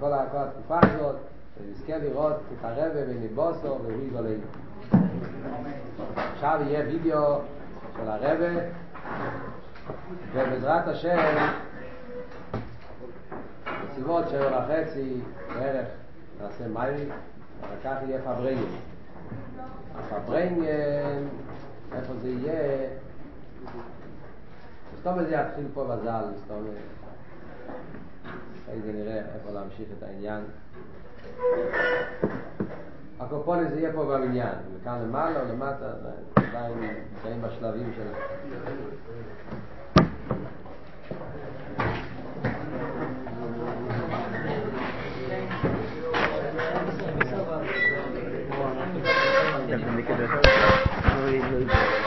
[0.00, 1.16] כל, כל התקופה הזאת,
[1.60, 4.42] ונזכה לראות את הרבי בניבוסו והוא יגולנו.
[6.32, 7.40] עכשיו יהיה וידאו
[7.96, 8.56] של הרבי
[10.32, 11.16] ובעזרת השם
[13.88, 15.20] בסביבות שבע וחצי
[15.54, 15.86] בערך
[16.42, 17.04] נעשה מיירי
[17.60, 18.62] ואחר כך יהיה פברנגן
[19.94, 21.26] הפברנגן
[21.92, 22.88] איפה זה יהיה?
[25.00, 26.66] סתום זה יתחיל פה בזל סתום
[28.64, 30.44] אחרי זה נראה איפה להמשיך את העניין.
[33.20, 35.92] הקופונים זה יהיה פה בבניין, וכאן למעלה או למטה,
[36.36, 38.08] עדיין נמצאים בשלבים של...
[51.38, 51.97] Gracias.